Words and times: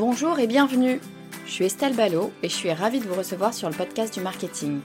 Bonjour 0.00 0.38
et 0.38 0.46
bienvenue. 0.46 0.98
Je 1.44 1.50
suis 1.50 1.66
Estelle 1.66 1.94
Ballot 1.94 2.32
et 2.42 2.48
je 2.48 2.54
suis 2.54 2.72
ravie 2.72 3.00
de 3.00 3.04
vous 3.04 3.16
recevoir 3.16 3.52
sur 3.52 3.68
le 3.68 3.76
podcast 3.76 4.14
du 4.14 4.22
marketing. 4.22 4.80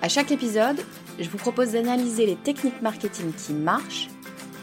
À 0.00 0.08
chaque 0.08 0.30
épisode, 0.30 0.78
je 1.18 1.28
vous 1.28 1.38
propose 1.38 1.72
d'analyser 1.72 2.24
les 2.24 2.36
techniques 2.36 2.80
marketing 2.82 3.32
qui 3.32 3.52
marchent, 3.52 4.08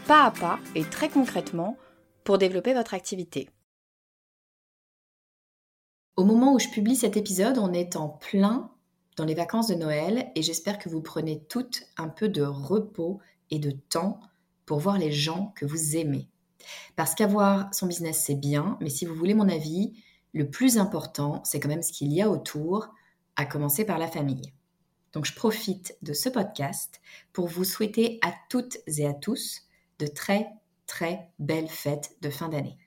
pas 0.08 0.24
à 0.24 0.32
pas 0.32 0.60
et 0.76 0.86
très 0.86 1.10
concrètement, 1.10 1.78
pour 2.24 2.38
développer 2.38 2.74
votre 2.74 2.94
activité. 2.94 3.50
Au 6.16 6.24
moment 6.24 6.54
où 6.54 6.60
je 6.60 6.70
publie 6.70 6.96
cet 6.96 7.18
épisode, 7.18 7.58
on 7.58 7.74
est 7.74 7.98
en 7.98 8.08
plein 8.08 8.72
dans 9.18 9.26
les 9.26 9.36
vacances 9.36 9.68
de 9.68 9.76
Noël 9.76 10.32
et 10.36 10.42
j'espère 10.42 10.80
que 10.80 10.88
vous 10.88 11.02
prenez 11.02 11.44
toutes 11.50 11.84
un 11.98 12.08
peu 12.08 12.30
de 12.30 12.44
repos 12.44 13.20
et 13.52 13.60
de 13.60 13.72
temps 13.72 14.22
pour 14.66 14.80
voir 14.80 14.98
les 14.98 15.12
gens 15.12 15.52
que 15.58 15.66
vous 15.66 15.98
aimez. 15.98 16.30
Parce 16.96 17.16
qu'avoir 17.16 17.74
son 17.74 17.88
business, 17.88 18.24
c'est 18.26 18.36
bien, 18.36 18.78
mais 18.82 18.90
si 18.90 19.06
vous 19.06 19.16
voulez 19.16 19.34
mon 19.34 19.50
avis, 19.50 19.94
le 20.34 20.50
plus 20.50 20.78
important, 20.78 21.42
c'est 21.44 21.60
quand 21.60 21.70
même 21.70 21.84
ce 21.84 21.92
qu'il 21.92 22.12
y 22.12 22.22
a 22.22 22.30
autour, 22.30 22.90
à 23.36 23.46
commencer 23.46 23.86
par 23.86 24.00
la 24.00 24.08
famille. 24.08 24.54
Donc 25.14 25.26
je 25.26 25.36
profite 25.36 25.96
de 26.02 26.14
ce 26.14 26.30
podcast 26.30 27.02
pour 27.34 27.48
vous 27.48 27.64
souhaiter 27.64 28.20
à 28.24 28.34
toutes 28.50 28.78
et 28.88 29.06
à 29.06 29.14
tous 29.14 29.62
de 30.00 30.08
très 30.08 30.48
très 30.88 31.32
belles 31.40 31.70
fêtes 31.70 32.18
de 32.22 32.30
fin 32.30 32.50
d'année. 32.50 32.78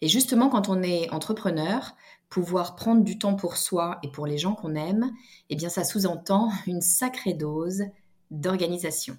Et 0.00 0.08
justement, 0.08 0.48
quand 0.48 0.68
on 0.68 0.82
est 0.82 1.10
entrepreneur, 1.10 1.94
pouvoir 2.28 2.76
prendre 2.76 3.04
du 3.04 3.18
temps 3.18 3.36
pour 3.36 3.56
soi 3.56 3.98
et 4.02 4.10
pour 4.10 4.26
les 4.26 4.38
gens 4.38 4.54
qu'on 4.54 4.74
aime, 4.74 5.12
eh 5.50 5.56
bien 5.56 5.68
ça 5.68 5.84
sous-entend 5.84 6.50
une 6.66 6.80
sacrée 6.80 7.34
dose 7.34 7.84
d'organisation. 8.30 9.16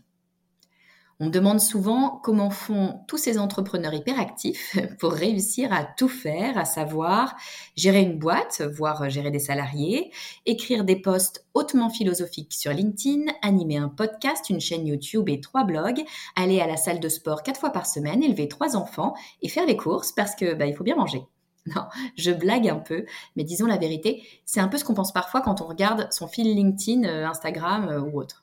On 1.20 1.26
me 1.26 1.30
demande 1.30 1.60
souvent 1.60 2.20
comment 2.24 2.50
font 2.50 3.02
tous 3.08 3.18
ces 3.18 3.38
entrepreneurs 3.38 3.94
hyperactifs 3.94 4.78
pour 5.00 5.12
réussir 5.12 5.72
à 5.72 5.84
tout 5.84 6.08
faire, 6.08 6.58
à 6.58 6.66
savoir 6.66 7.36
gérer 7.76 8.02
une 8.02 8.18
boîte, 8.18 8.62
voire 8.62 9.10
gérer 9.10 9.30
des 9.30 9.40
salariés, 9.40 10.12
écrire 10.46 10.84
des 10.84 10.96
posts 10.96 11.46
hautement 11.54 11.90
philosophiques 11.90 12.54
sur 12.54 12.72
LinkedIn, 12.72 13.32
animer 13.42 13.78
un 13.78 13.90
podcast, 13.90 14.50
une 14.50 14.60
chaîne 14.60 14.88
YouTube 14.88 15.30
et 15.30 15.40
trois 15.40 15.64
blogs, 15.64 16.04
aller 16.36 16.60
à 16.62 16.68
la 16.68 16.78
salle 16.78 17.00
de 17.00 17.10
sport 17.10 17.44
quatre 17.44 17.60
fois 17.60 17.72
par 17.72 17.86
semaine, 17.86 18.24
élever 18.24 18.48
trois 18.48 18.76
enfants 18.76 19.14
et 19.42 19.50
faire 19.50 19.66
les 19.66 19.78
courses 19.78 20.12
parce 20.12 20.36
que 20.36 20.56
bah, 20.56 20.66
il 20.66 20.76
faut 20.76 20.84
bien 20.84 20.96
manger. 20.96 21.22
Non, 21.76 21.84
je 22.18 22.32
blague 22.32 22.68
un 22.68 22.76
peu, 22.76 23.06
mais 23.38 23.46
disons 23.46 23.66
la 23.66 23.78
vérité, 23.78 24.22
c'est 24.44 24.60
un 24.60 24.68
peu 24.68 24.78
ce 24.78 24.84
qu'on 24.84 24.94
pense 24.94 25.14
parfois 25.14 25.40
quand 25.40 25.62
on 25.62 25.66
regarde 25.66 26.12
son 26.12 26.28
fil 26.28 26.54
LinkedIn, 26.54 27.06
euh, 27.06 27.26
Instagram 27.26 27.88
euh, 27.88 28.02
ou 28.02 28.20
autre. 28.20 28.43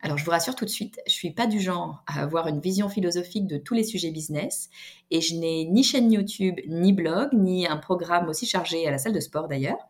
Alors, 0.00 0.16
je 0.16 0.24
vous 0.24 0.30
rassure 0.30 0.54
tout 0.54 0.64
de 0.64 0.70
suite, 0.70 1.00
je 1.06 1.12
suis 1.12 1.32
pas 1.32 1.48
du 1.48 1.60
genre 1.60 2.04
à 2.06 2.22
avoir 2.22 2.46
une 2.46 2.60
vision 2.60 2.88
philosophique 2.88 3.48
de 3.48 3.56
tous 3.56 3.74
les 3.74 3.82
sujets 3.82 4.12
business 4.12 4.70
et 5.10 5.20
je 5.20 5.34
n'ai 5.34 5.64
ni 5.64 5.82
chaîne 5.82 6.12
YouTube, 6.12 6.60
ni 6.68 6.92
blog, 6.92 7.30
ni 7.32 7.66
un 7.66 7.76
programme 7.76 8.28
aussi 8.28 8.46
chargé 8.46 8.86
à 8.86 8.92
la 8.92 8.98
salle 8.98 9.12
de 9.12 9.20
sport 9.20 9.48
d'ailleurs. 9.48 9.88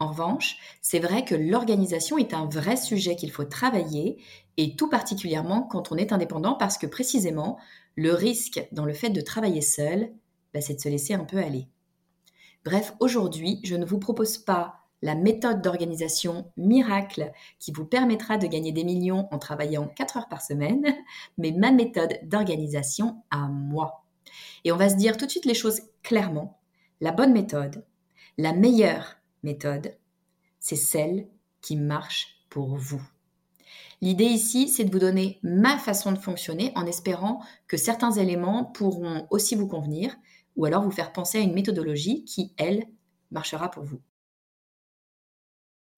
En 0.00 0.08
revanche, 0.08 0.56
c'est 0.82 0.98
vrai 0.98 1.24
que 1.24 1.36
l'organisation 1.36 2.18
est 2.18 2.34
un 2.34 2.46
vrai 2.46 2.76
sujet 2.76 3.14
qu'il 3.14 3.30
faut 3.30 3.44
travailler 3.44 4.18
et 4.56 4.74
tout 4.74 4.88
particulièrement 4.88 5.62
quand 5.62 5.92
on 5.92 5.96
est 5.96 6.12
indépendant 6.12 6.54
parce 6.54 6.76
que 6.76 6.86
précisément, 6.86 7.58
le 7.94 8.12
risque 8.12 8.66
dans 8.72 8.84
le 8.84 8.92
fait 8.92 9.10
de 9.10 9.20
travailler 9.20 9.60
seul, 9.60 10.10
bah, 10.52 10.60
c'est 10.60 10.74
de 10.74 10.80
se 10.80 10.88
laisser 10.88 11.14
un 11.14 11.24
peu 11.24 11.38
aller. 11.38 11.68
Bref, 12.64 12.94
aujourd'hui, 12.98 13.60
je 13.62 13.76
ne 13.76 13.84
vous 13.84 13.98
propose 13.98 14.38
pas 14.38 14.83
la 15.04 15.14
méthode 15.14 15.60
d'organisation 15.60 16.50
miracle 16.56 17.30
qui 17.58 17.72
vous 17.72 17.84
permettra 17.84 18.38
de 18.38 18.46
gagner 18.46 18.72
des 18.72 18.84
millions 18.84 19.28
en 19.30 19.38
travaillant 19.38 19.86
4 19.86 20.16
heures 20.16 20.28
par 20.30 20.40
semaine, 20.40 20.82
mais 21.38 21.52
ma 21.52 21.70
méthode 21.70 22.18
d'organisation 22.22 23.22
à 23.30 23.46
moi. 23.48 24.06
Et 24.64 24.72
on 24.72 24.78
va 24.78 24.88
se 24.88 24.96
dire 24.96 25.18
tout 25.18 25.26
de 25.26 25.30
suite 25.30 25.44
les 25.44 25.52
choses 25.52 25.82
clairement. 26.02 26.58
La 27.02 27.12
bonne 27.12 27.34
méthode, 27.34 27.84
la 28.38 28.54
meilleure 28.54 29.16
méthode, 29.42 29.94
c'est 30.58 30.74
celle 30.74 31.28
qui 31.60 31.76
marche 31.76 32.38
pour 32.48 32.74
vous. 32.74 33.02
L'idée 34.00 34.24
ici, 34.24 34.68
c'est 34.68 34.84
de 34.84 34.90
vous 34.90 34.98
donner 34.98 35.38
ma 35.42 35.76
façon 35.76 36.12
de 36.12 36.18
fonctionner 36.18 36.72
en 36.76 36.86
espérant 36.86 37.42
que 37.68 37.76
certains 37.76 38.12
éléments 38.12 38.64
pourront 38.64 39.26
aussi 39.28 39.54
vous 39.54 39.68
convenir 39.68 40.16
ou 40.56 40.64
alors 40.64 40.82
vous 40.82 40.90
faire 40.90 41.12
penser 41.12 41.36
à 41.36 41.42
une 41.42 41.52
méthodologie 41.52 42.24
qui, 42.24 42.54
elle, 42.56 42.86
marchera 43.30 43.70
pour 43.70 43.84
vous. 43.84 44.00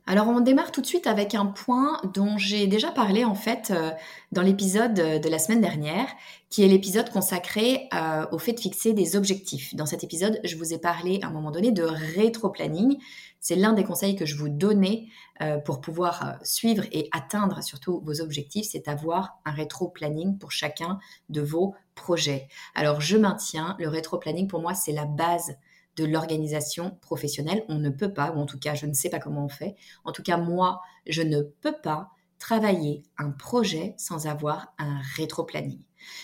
Alors 0.08 0.28
on 0.28 0.38
démarre 0.38 0.70
tout 0.70 0.80
de 0.80 0.86
suite 0.86 1.08
avec 1.08 1.34
un 1.34 1.46
point 1.46 2.00
dont 2.14 2.38
j'ai 2.38 2.68
déjà 2.68 2.92
parlé 2.92 3.24
en 3.24 3.34
fait 3.34 3.72
euh, 3.72 3.90
dans 4.30 4.42
l'épisode 4.42 4.94
de 4.94 5.28
la 5.28 5.40
semaine 5.40 5.60
dernière, 5.60 6.06
qui 6.48 6.62
est 6.62 6.68
l'épisode 6.68 7.10
consacré 7.10 7.88
euh, 7.92 8.24
au 8.30 8.38
fait 8.38 8.52
de 8.52 8.60
fixer 8.60 8.92
des 8.92 9.16
objectifs. 9.16 9.74
Dans 9.74 9.84
cet 9.84 10.04
épisode, 10.04 10.38
je 10.44 10.56
vous 10.56 10.72
ai 10.72 10.78
parlé 10.78 11.18
à 11.22 11.26
un 11.26 11.30
moment 11.30 11.50
donné 11.50 11.72
de 11.72 11.82
rétro-planning. 11.82 12.98
C'est 13.40 13.56
l'un 13.56 13.72
des 13.72 13.82
conseils 13.82 14.14
que 14.14 14.26
je 14.26 14.36
vous 14.36 14.48
donnais 14.48 15.08
euh, 15.42 15.58
pour 15.58 15.80
pouvoir 15.80 16.38
suivre 16.44 16.84
et 16.92 17.08
atteindre 17.10 17.64
surtout 17.64 18.00
vos 18.04 18.20
objectifs, 18.20 18.66
c'est 18.70 18.86
avoir 18.86 19.40
un 19.44 19.50
rétro-planning 19.50 20.38
pour 20.38 20.52
chacun 20.52 21.00
de 21.30 21.40
vos 21.40 21.74
projets. 21.96 22.46
Alors 22.76 23.00
je 23.00 23.16
maintiens, 23.16 23.74
le 23.80 23.88
rétro-planning 23.88 24.46
pour 24.46 24.60
moi 24.60 24.74
c'est 24.74 24.92
la 24.92 25.04
base 25.04 25.56
de 25.96 26.04
l'organisation 26.04 26.98
professionnelle. 27.00 27.64
On 27.68 27.78
ne 27.78 27.90
peut 27.90 28.12
pas, 28.12 28.32
ou 28.32 28.38
en 28.38 28.46
tout 28.46 28.58
cas, 28.58 28.74
je 28.74 28.86
ne 28.86 28.94
sais 28.94 29.10
pas 29.10 29.18
comment 29.18 29.44
on 29.44 29.48
fait. 29.48 29.76
En 30.04 30.12
tout 30.12 30.22
cas, 30.22 30.36
moi, 30.36 30.80
je 31.06 31.22
ne 31.22 31.42
peux 31.42 31.74
pas 31.82 32.10
travailler 32.38 33.02
un 33.18 33.30
projet 33.30 33.94
sans 33.96 34.26
avoir 34.26 34.74
un 34.78 35.00
rétro-planning. 35.16 35.80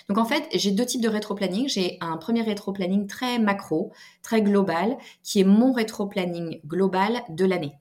Donc 0.08 0.18
en 0.18 0.24
fait, 0.24 0.46
j'ai 0.54 0.70
deux 0.70 0.86
types 0.86 1.00
de 1.00 1.08
rétro-planning. 1.08 1.68
J'ai 1.68 1.96
un 2.00 2.16
premier 2.16 2.42
rétro-planning 2.42 3.06
très 3.06 3.38
macro, 3.38 3.92
très 4.22 4.42
global, 4.42 4.96
qui 5.22 5.40
est 5.40 5.44
mon 5.44 5.72
rétro-planning 5.72 6.60
global 6.66 7.22
de 7.30 7.44
l'année. 7.44 7.74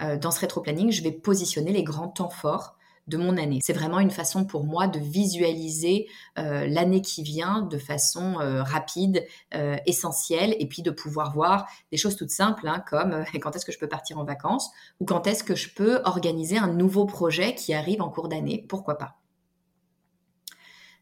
Euh, 0.00 0.16
dans 0.16 0.30
ce 0.30 0.40
rétro-planning, 0.40 0.92
je 0.92 1.02
vais 1.02 1.12
positionner 1.12 1.72
les 1.72 1.82
grands 1.82 2.08
temps 2.08 2.30
forts 2.30 2.77
de 3.08 3.16
mon 3.16 3.36
année. 3.36 3.60
C'est 3.62 3.72
vraiment 3.72 3.98
une 3.98 4.10
façon 4.10 4.44
pour 4.44 4.64
moi 4.64 4.86
de 4.86 4.98
visualiser 4.98 6.06
euh, 6.38 6.66
l'année 6.66 7.02
qui 7.02 7.22
vient 7.22 7.62
de 7.62 7.78
façon 7.78 8.38
euh, 8.40 8.62
rapide, 8.62 9.26
euh, 9.54 9.76
essentielle, 9.86 10.54
et 10.58 10.66
puis 10.66 10.82
de 10.82 10.90
pouvoir 10.90 11.32
voir 11.32 11.66
des 11.90 11.96
choses 11.96 12.16
toutes 12.16 12.30
simples, 12.30 12.68
hein, 12.68 12.82
comme 12.88 13.24
quand 13.40 13.56
est-ce 13.56 13.66
que 13.66 13.72
je 13.72 13.78
peux 13.78 13.88
partir 13.88 14.18
en 14.18 14.24
vacances, 14.24 14.70
ou 15.00 15.04
quand 15.04 15.26
est-ce 15.26 15.42
que 15.42 15.54
je 15.54 15.72
peux 15.74 16.00
organiser 16.04 16.58
un 16.58 16.68
nouveau 16.68 17.06
projet 17.06 17.54
qui 17.54 17.74
arrive 17.74 18.02
en 18.02 18.10
cours 18.10 18.28
d'année, 18.28 18.66
pourquoi 18.68 18.98
pas. 18.98 19.18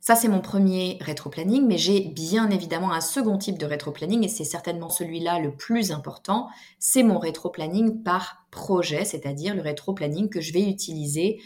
Ça, 0.06 0.14
c'est 0.14 0.28
mon 0.28 0.40
premier 0.40 0.98
rétro-planning, 1.00 1.66
mais 1.66 1.78
j'ai 1.78 1.98
bien 1.98 2.48
évidemment 2.50 2.92
un 2.92 3.00
second 3.00 3.38
type 3.38 3.58
de 3.58 3.66
rétro-planning, 3.66 4.22
et 4.22 4.28
c'est 4.28 4.44
certainement 4.44 4.88
celui-là 4.88 5.40
le 5.40 5.56
plus 5.56 5.90
important, 5.90 6.46
c'est 6.78 7.02
mon 7.02 7.18
rétro-planning 7.18 8.04
par 8.04 8.46
projet, 8.52 9.04
c'est-à-dire 9.04 9.56
le 9.56 9.62
rétro-planning 9.62 10.28
que 10.28 10.40
je 10.40 10.52
vais 10.52 10.62
utiliser 10.62 11.40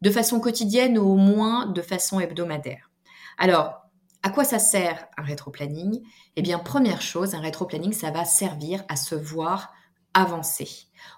de 0.00 0.10
façon 0.10 0.40
quotidienne 0.40 0.98
ou 0.98 1.12
au 1.12 1.16
moins 1.16 1.66
de 1.66 1.82
façon 1.82 2.20
hebdomadaire. 2.20 2.90
Alors, 3.38 3.80
À 4.22 4.28
quoi 4.28 4.44
ça 4.44 4.58
sert 4.58 5.06
un 5.16 5.22
rétro-planning? 5.22 6.02
Eh 6.36 6.42
bien, 6.42 6.58
première 6.58 7.00
chose, 7.00 7.34
un 7.34 7.40
rétro-planning, 7.40 7.94
ça 7.94 8.10
va 8.10 8.26
servir 8.26 8.84
à 8.88 8.96
se 8.96 9.14
voir 9.14 9.72
avancer. 10.12 10.68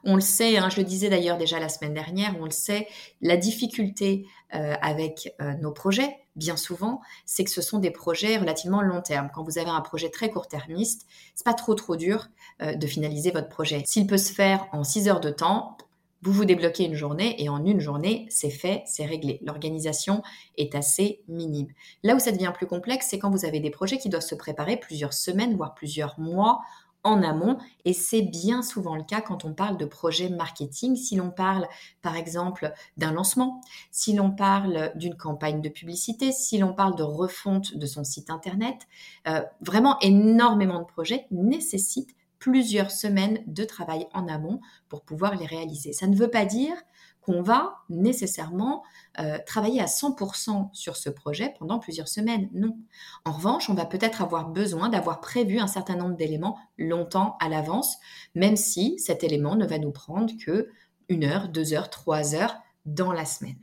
On 0.05 0.14
le 0.14 0.20
sait, 0.20 0.56
hein, 0.58 0.69
je 0.69 0.76
le 0.76 0.84
disais 0.84 1.08
d'ailleurs 1.08 1.38
déjà 1.38 1.58
la 1.58 1.69
semaine 1.69 1.94
dernière, 1.94 2.37
on 2.38 2.44
le 2.44 2.50
sait, 2.50 2.87
la 3.20 3.37
difficulté 3.37 4.26
euh, 4.55 4.75
avec 4.82 5.35
euh, 5.40 5.55
nos 5.55 5.73
projets, 5.73 6.14
bien 6.37 6.56
souvent, 6.56 7.00
c'est 7.25 7.43
que 7.43 7.50
ce 7.50 7.62
sont 7.62 7.78
des 7.78 7.90
projets 7.90 8.37
relativement 8.37 8.82
long 8.82 9.00
terme. 9.00 9.31
Quand 9.35 9.43
vous 9.43 9.58
avez 9.58 9.70
un 9.70 9.81
projet 9.81 10.11
très 10.11 10.31
court-termiste, 10.31 11.06
c'est 11.35 11.44
pas 11.44 11.55
trop 11.55 11.75
trop 11.75 11.96
dur 11.96 12.28
euh, 12.61 12.75
de 12.75 12.87
finaliser 12.87 13.31
votre 13.31 13.49
projet. 13.49 13.82
S'il 13.87 14.06
peut 14.06 14.19
se 14.19 14.32
faire 14.32 14.67
en 14.73 14.85
6 14.85 15.08
heures 15.08 15.20
de 15.20 15.31
temps, 15.31 15.76
vous 16.23 16.33
vous 16.33 16.45
débloquez 16.45 16.85
une 16.85 16.95
journée 16.95 17.43
et 17.43 17.49
en 17.49 17.65
une 17.65 17.81
journée, 17.81 18.27
c'est 18.31 18.51
fait, 18.51 18.83
c'est 18.87 19.05
réglé. 19.05 19.41
L'organisation 19.43 20.23
est 20.57 20.75
assez 20.75 21.21
minime. 21.29 21.69
Là 22.03 22.15
où 22.15 22.21
ça 22.21 22.33
devient 22.33 22.53
plus 22.55 22.67
complexe, 22.67 23.09
c'est 23.11 23.19
quand 23.19 23.31
vous 23.31 23.45
avez 23.45 23.61
des 23.61 23.71
projets 23.71 23.99
qui 23.99 24.09
doivent 24.09 24.23
se 24.23 24.37
préparer 24.37 24.77
plusieurs 24.77 25.13
semaines, 25.13 25.57
voire 25.57 25.75
plusieurs 25.75 26.19
mois 26.21 26.61
en 27.05 27.23
amont. 27.23 27.59
Et 27.85 27.93
c'est 27.93 28.23
bien 28.23 28.63
souvent 28.63 28.95
le 28.95 29.03
cas 29.03 29.21
quand 29.21 29.45
on 29.45 29.53
parle 29.53 29.77
de 29.77 29.85
projet 29.85 30.29
marketing. 30.29 30.97
Si 30.97 31.17
l'on 31.17 31.31
parle, 31.31 31.67
par 32.01 32.17
exemple, 32.17 32.73
d'un 32.97 33.13
lancement, 33.13 33.61
si 33.91 34.13
l'on 34.13 34.31
parle 34.31 34.93
d'une 34.95 35.17
campagne 35.17 35.61
de 35.61 35.69
publicité, 35.69 36.33
si 36.33 36.59
l'on 36.59 36.73
parle 36.73 36.95
de 36.97 37.03
refonte 37.03 37.77
de 37.77 37.87
son 37.87 38.05
site 38.05 38.31
internet, 38.31 38.87
euh, 39.27 39.43
vraiment 39.61 39.99
énormément 40.01 40.81
de 40.81 40.87
projets 40.87 41.27
nécessitent 41.31 42.15
plusieurs 42.43 42.91
semaines 42.91 43.39
de 43.47 43.62
travail 43.62 44.09
en 44.12 44.27
amont 44.27 44.61
pour 44.89 45.03
pouvoir 45.03 45.37
les 45.37 45.47
réaliser. 45.47 45.93
Ça 45.93 46.09
ne 46.09 46.17
veut 46.17 46.31
pas 46.31 46.44
dire 46.44 46.75
qu'on 47.21 47.41
va 47.41 47.77
nécessairement 47.89 48.83
euh, 49.21 49.39
travailler 49.47 49.81
à 49.81 49.85
100% 49.85 50.71
sur 50.73 50.97
ce 50.97 51.09
projet 51.09 51.55
pendant 51.61 51.79
plusieurs 51.79 52.09
semaines. 52.09 52.49
Non. 52.53 52.77
En 53.25 53.31
revanche, 53.31 53.71
on 53.71 53.75
va 53.75 53.87
peut-être 53.87 54.23
avoir 54.23 54.49
besoin 54.49 54.89
d'avoir 54.89 55.21
prévu 55.21 55.61
un 55.61 55.69
certain 55.69 55.94
nombre 55.94 56.17
d'éléments 56.17 56.59
longtemps 56.79 57.37
à 57.39 57.49
l'avance, 57.49 57.99
même 58.35 58.56
si 58.56 58.99
cet 58.99 59.23
élément 59.23 59.55
ne 59.55 59.65
va 59.65 59.79
nous 59.79 59.93
prendre 59.93 60.33
que 60.45 60.69
une 61.09 61.23
heure, 61.23 61.49
deux 61.49 61.75
heures, 61.75 61.91
trois 61.91 62.35
heures 62.35 62.56
dans 62.87 63.12
la 63.12 63.25
semaine. 63.25 63.61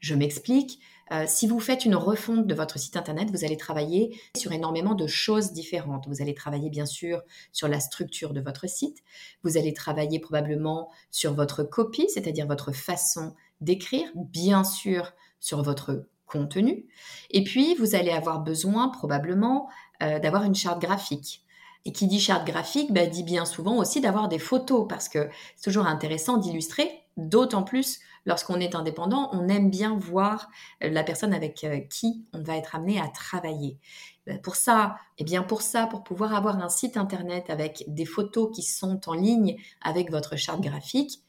Je 0.00 0.14
m'explique. 0.14 0.78
Euh, 1.12 1.24
si 1.26 1.46
vous 1.46 1.58
faites 1.58 1.84
une 1.84 1.96
refonte 1.96 2.46
de 2.46 2.54
votre 2.54 2.78
site 2.78 2.96
internet, 2.96 3.30
vous 3.30 3.44
allez 3.44 3.56
travailler 3.56 4.20
sur 4.36 4.52
énormément 4.52 4.94
de 4.94 5.06
choses 5.06 5.52
différentes. 5.52 6.06
Vous 6.06 6.22
allez 6.22 6.34
travailler 6.34 6.70
bien 6.70 6.86
sûr 6.86 7.22
sur 7.52 7.68
la 7.68 7.80
structure 7.80 8.32
de 8.32 8.40
votre 8.40 8.68
site. 8.68 8.98
Vous 9.42 9.56
allez 9.56 9.72
travailler 9.72 10.20
probablement 10.20 10.90
sur 11.10 11.34
votre 11.34 11.64
copie, 11.64 12.08
c'est-à-dire 12.08 12.46
votre 12.46 12.72
façon 12.72 13.34
d'écrire, 13.60 14.08
bien 14.14 14.62
sûr 14.64 15.12
sur 15.40 15.62
votre 15.62 16.06
contenu. 16.26 16.86
Et 17.30 17.42
puis, 17.42 17.74
vous 17.74 17.94
allez 17.94 18.12
avoir 18.12 18.40
besoin 18.40 18.88
probablement 18.88 19.68
euh, 20.02 20.18
d'avoir 20.20 20.44
une 20.44 20.54
charte 20.54 20.80
graphique. 20.80 21.44
Et 21.86 21.92
qui 21.92 22.06
dit 22.06 22.20
charte 22.20 22.46
graphique, 22.46 22.92
bah, 22.92 23.06
dit 23.06 23.22
bien 23.22 23.44
souvent 23.46 23.78
aussi 23.78 24.00
d'avoir 24.00 24.28
des 24.28 24.38
photos, 24.38 24.86
parce 24.88 25.08
que 25.08 25.28
c'est 25.56 25.64
toujours 25.64 25.86
intéressant 25.86 26.36
d'illustrer, 26.36 26.88
d'autant 27.16 27.62
plus 27.62 28.00
lorsqu'on 28.26 28.60
est 28.60 28.74
indépendant, 28.74 29.30
on 29.32 29.48
aime 29.48 29.70
bien 29.70 29.96
voir 29.96 30.48
euh, 30.82 30.90
la 30.90 31.02
personne 31.02 31.32
avec 31.32 31.64
euh, 31.64 31.80
qui 31.90 32.24
on 32.32 32.42
va 32.42 32.56
être 32.56 32.74
amené 32.74 33.00
à 33.00 33.08
travailler. 33.08 33.78
Bah, 34.26 34.38
pour 34.42 34.56
ça, 34.56 34.96
et 35.18 35.22
eh 35.22 35.24
bien 35.24 35.42
pour 35.42 35.62
ça, 35.62 35.86
pour 35.86 36.02
pouvoir 36.02 36.34
avoir 36.34 36.58
un 36.62 36.68
site 36.68 36.96
internet 36.96 37.50
avec 37.50 37.84
des 37.88 38.04
photos 38.04 38.50
qui 38.54 38.62
sont 38.62 39.00
en 39.08 39.14
ligne 39.14 39.56
avec 39.82 40.10
votre 40.10 40.36
charte 40.36 40.60
graphique, 40.60 41.22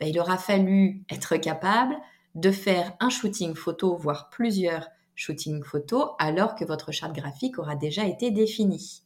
bah, 0.00 0.06
il 0.06 0.18
aura 0.18 0.38
fallu 0.38 1.04
être 1.10 1.36
capable 1.36 1.96
de 2.34 2.50
faire 2.50 2.92
un 3.00 3.10
shooting 3.10 3.54
photo, 3.54 3.96
voire 3.96 4.30
plusieurs 4.30 4.88
shootings 5.14 5.64
photos, 5.64 6.10
alors 6.18 6.54
que 6.54 6.64
votre 6.64 6.92
charte 6.92 7.14
graphique 7.14 7.58
aura 7.58 7.74
déjà 7.74 8.06
été 8.06 8.30
définie. 8.30 9.02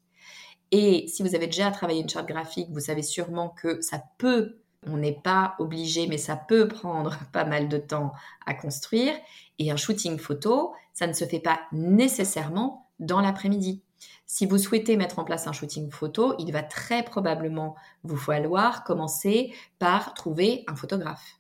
Et 0.71 1.07
si 1.07 1.23
vous 1.23 1.35
avez 1.35 1.47
déjà 1.47 1.71
travaillé 1.71 2.01
une 2.01 2.09
charte 2.09 2.27
graphique, 2.27 2.69
vous 2.71 2.81
savez 2.81 3.03
sûrement 3.03 3.51
que 3.51 3.81
ça 3.81 4.03
peut, 4.19 4.62
on 4.87 4.97
n'est 4.97 5.21
pas 5.21 5.55
obligé, 5.59 6.07
mais 6.07 6.19
ça 6.19 6.37
peut 6.37 6.69
prendre 6.69 7.19
pas 7.33 7.45
mal 7.45 7.69
de 7.69 7.79
temps 7.79 8.13
à 8.47 8.55
construire. 8.55 9.15
Et 9.59 9.71
un 9.71 9.77
shooting 9.77 10.19
photo, 10.19 10.73
ça 10.93 11.07
ne 11.07 11.13
se 11.13 11.25
fait 11.25 11.41
pas 11.41 11.61
nécessairement 11.73 12.91
dans 12.99 13.21
l'après-midi. 13.21 13.83
Si 14.27 14.47
vous 14.47 14.59
souhaitez 14.59 14.97
mettre 14.97 15.19
en 15.19 15.25
place 15.25 15.47
un 15.47 15.53
shooting 15.53 15.91
photo, 15.91 16.35
il 16.39 16.53
va 16.53 16.63
très 16.63 17.03
probablement 17.03 17.77
vous 18.03 18.17
falloir 18.17 18.83
commencer 18.85 19.53
par 19.79 20.15
trouver 20.15 20.65
un 20.69 20.75
photographe. 20.75 21.39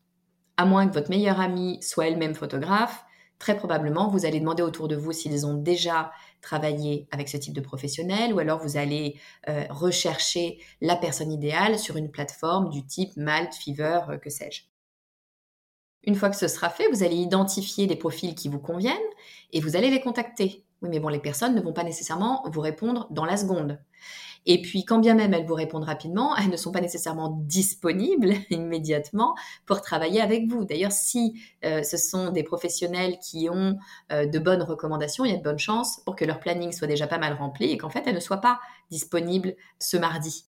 À 0.56 0.66
moins 0.66 0.86
que 0.86 0.94
votre 0.94 1.10
meilleure 1.10 1.40
amie 1.40 1.82
soit 1.82 2.08
elle-même 2.08 2.34
photographe, 2.34 3.04
très 3.38 3.56
probablement, 3.56 4.08
vous 4.08 4.26
allez 4.26 4.40
demander 4.40 4.62
autour 4.62 4.88
de 4.88 4.96
vous 4.96 5.12
s'ils 5.12 5.46
ont 5.46 5.54
déjà 5.54 6.12
travaillé 6.42 7.08
avec 7.10 7.28
ce 7.28 7.38
type 7.38 7.54
de 7.54 7.60
professionnel 7.60 8.34
ou 8.34 8.38
alors 8.38 8.58
vous 8.58 8.76
allez 8.76 9.18
euh, 9.48 9.64
rechercher 9.70 10.58
la 10.82 10.96
personne 10.96 11.32
idéale 11.32 11.78
sur 11.78 11.96
une 11.96 12.10
plateforme 12.10 12.68
du 12.68 12.84
type 12.84 13.16
Malt, 13.16 13.54
Fever, 13.54 14.00
euh, 14.10 14.18
que 14.18 14.28
sais-je. 14.28 14.64
Une 16.04 16.16
fois 16.16 16.28
que 16.28 16.36
ce 16.36 16.48
sera 16.48 16.68
fait, 16.68 16.88
vous 16.88 17.04
allez 17.04 17.16
identifier 17.16 17.86
des 17.86 17.96
profils 17.96 18.34
qui 18.34 18.48
vous 18.48 18.58
conviennent 18.58 18.96
et 19.52 19.60
vous 19.60 19.76
allez 19.76 19.88
les 19.88 20.00
contacter. 20.00 20.64
Oui, 20.82 20.88
mais 20.90 20.98
bon, 20.98 21.08
les 21.08 21.20
personnes 21.20 21.54
ne 21.54 21.60
vont 21.60 21.72
pas 21.72 21.84
nécessairement 21.84 22.42
vous 22.50 22.60
répondre 22.60 23.06
dans 23.10 23.24
la 23.24 23.36
seconde. 23.36 23.78
Et 24.46 24.60
puis, 24.60 24.84
quand 24.84 24.98
bien 24.98 25.14
même 25.14 25.34
elles 25.34 25.46
vous 25.46 25.54
répondent 25.54 25.84
rapidement, 25.84 26.36
elles 26.36 26.50
ne 26.50 26.56
sont 26.56 26.72
pas 26.72 26.80
nécessairement 26.80 27.40
disponibles 27.44 28.34
immédiatement 28.50 29.34
pour 29.66 29.80
travailler 29.80 30.20
avec 30.20 30.48
vous. 30.48 30.64
D'ailleurs, 30.64 30.92
si 30.92 31.40
euh, 31.64 31.82
ce 31.82 31.96
sont 31.96 32.30
des 32.30 32.42
professionnels 32.42 33.18
qui 33.18 33.48
ont 33.50 33.78
euh, 34.12 34.26
de 34.26 34.38
bonnes 34.38 34.62
recommandations, 34.62 35.24
il 35.24 35.32
y 35.32 35.34
a 35.34 35.38
de 35.38 35.42
bonnes 35.42 35.58
chances 35.58 36.00
pour 36.04 36.16
que 36.16 36.24
leur 36.24 36.40
planning 36.40 36.72
soit 36.72 36.88
déjà 36.88 37.06
pas 37.06 37.18
mal 37.18 37.34
rempli 37.34 37.70
et 37.70 37.78
qu'en 37.78 37.90
fait, 37.90 38.02
elles 38.06 38.14
ne 38.14 38.20
soient 38.20 38.40
pas 38.40 38.60
disponibles 38.90 39.54
ce 39.78 39.96
mardi. 39.96 40.46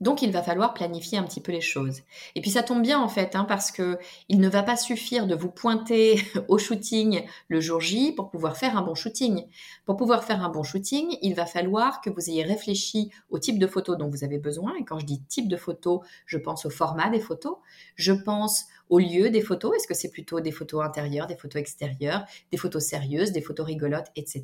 Donc 0.00 0.22
il 0.22 0.32
va 0.32 0.42
falloir 0.42 0.72
planifier 0.72 1.18
un 1.18 1.24
petit 1.24 1.40
peu 1.40 1.52
les 1.52 1.60
choses. 1.60 2.00
Et 2.34 2.40
puis 2.40 2.50
ça 2.50 2.62
tombe 2.62 2.82
bien 2.82 2.98
en 2.98 3.08
fait, 3.08 3.36
hein, 3.36 3.44
parce 3.44 3.70
que 3.70 3.98
il 4.28 4.40
ne 4.40 4.48
va 4.48 4.62
pas 4.62 4.76
suffire 4.76 5.26
de 5.26 5.34
vous 5.34 5.50
pointer 5.50 6.22
au 6.48 6.56
shooting 6.58 7.22
le 7.48 7.60
jour 7.60 7.80
J 7.80 8.12
pour 8.12 8.30
pouvoir 8.30 8.56
faire 8.56 8.76
un 8.78 8.82
bon 8.82 8.94
shooting. 8.94 9.44
Pour 9.84 9.96
pouvoir 9.96 10.24
faire 10.24 10.42
un 10.42 10.48
bon 10.48 10.62
shooting, 10.62 11.18
il 11.20 11.34
va 11.34 11.44
falloir 11.44 12.00
que 12.00 12.08
vous 12.08 12.30
ayez 12.30 12.42
réfléchi 12.42 13.10
au 13.28 13.38
type 13.38 13.58
de 13.58 13.66
photo 13.66 13.94
dont 13.96 14.08
vous 14.08 14.24
avez 14.24 14.38
besoin. 14.38 14.74
Et 14.80 14.84
quand 14.84 14.98
je 14.98 15.06
dis 15.06 15.20
type 15.22 15.48
de 15.48 15.56
photo, 15.56 16.02
je 16.24 16.38
pense 16.38 16.64
au 16.64 16.70
format 16.70 17.10
des 17.10 17.20
photos, 17.20 17.56
je 17.96 18.12
pense 18.12 18.66
au 18.90 18.98
lieu 18.98 19.30
des 19.30 19.40
photos? 19.40 19.74
Est-ce 19.76 19.88
que 19.88 19.94
c'est 19.94 20.10
plutôt 20.10 20.40
des 20.40 20.50
photos 20.50 20.84
intérieures, 20.84 21.26
des 21.26 21.36
photos 21.36 21.60
extérieures, 21.60 22.24
des 22.50 22.58
photos 22.58 22.84
sérieuses, 22.84 23.32
des 23.32 23.40
photos 23.40 23.64
rigolotes, 23.64 24.10
etc. 24.16 24.42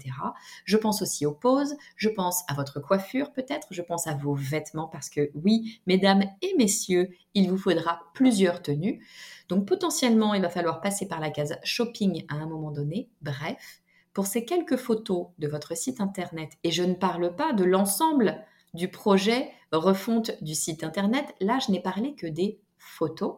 Je 0.65 0.77
pense 0.77 1.03
aussi 1.03 1.27
aux 1.27 1.35
poses, 1.35 1.77
je 1.97 2.09
pense 2.09 2.45
à 2.49 2.55
votre 2.55 2.81
coiffure 2.81 3.33
peut-être, 3.33 3.67
je 3.71 3.83
pense 3.83 4.07
à 4.07 4.15
vos 4.15 4.35
vêtements 4.35 4.89
parce 4.89 5.11
que 5.11 5.31
oui, 5.35 5.81
mesdames 5.87 6.25
et 6.41 6.55
messieurs, 6.57 7.11
il 7.35 7.51
vous 7.51 7.59
faudra 7.59 8.01
plusieurs 8.15 8.63
tenues. 8.63 9.05
Donc 9.49 9.67
potentiellement, 9.67 10.35
il 10.35 10.43
va 10.43 10.49
falloir 10.49 10.81
passer 10.81 11.07
par 11.07 11.21
la 11.21 11.31
case 11.31 11.59
shopping 11.65 12.25
à 12.29 12.37
un 12.37 12.47
moment 12.47 12.71
donné. 12.71 13.11
Bref, 13.23 13.83
pour 14.13 14.27
ces 14.27 14.45
quelques 14.45 14.77
photos 14.77 15.27
de 15.39 15.49
votre 15.49 15.77
site 15.77 16.01
internet, 16.01 16.53
et 16.65 16.71
je 16.71 16.83
ne 16.83 16.95
parle 16.95 17.35
pas 17.37 17.53
de 17.53 17.65
l'ensemble 17.65 18.45
du 18.75 18.89
projet 18.89 19.51
refonte 19.73 20.31
du 20.43 20.55
site 20.55 20.85
internet, 20.85 21.35
là 21.41 21.59
je 21.59 21.73
n'ai 21.73 21.81
parlé 21.81 22.15
que 22.15 22.27
des 22.27 22.61
photos 22.79 23.37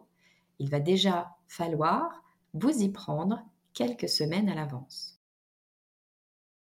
il 0.59 0.71
va 0.71 0.81
déjà 0.81 1.37
falloir 1.47 2.23
vous 2.55 2.83
y 2.83 2.89
prendre 2.89 3.43
quelques 3.75 4.09
semaines 4.09 4.49
à 4.49 4.55
l'avance. 4.55 5.21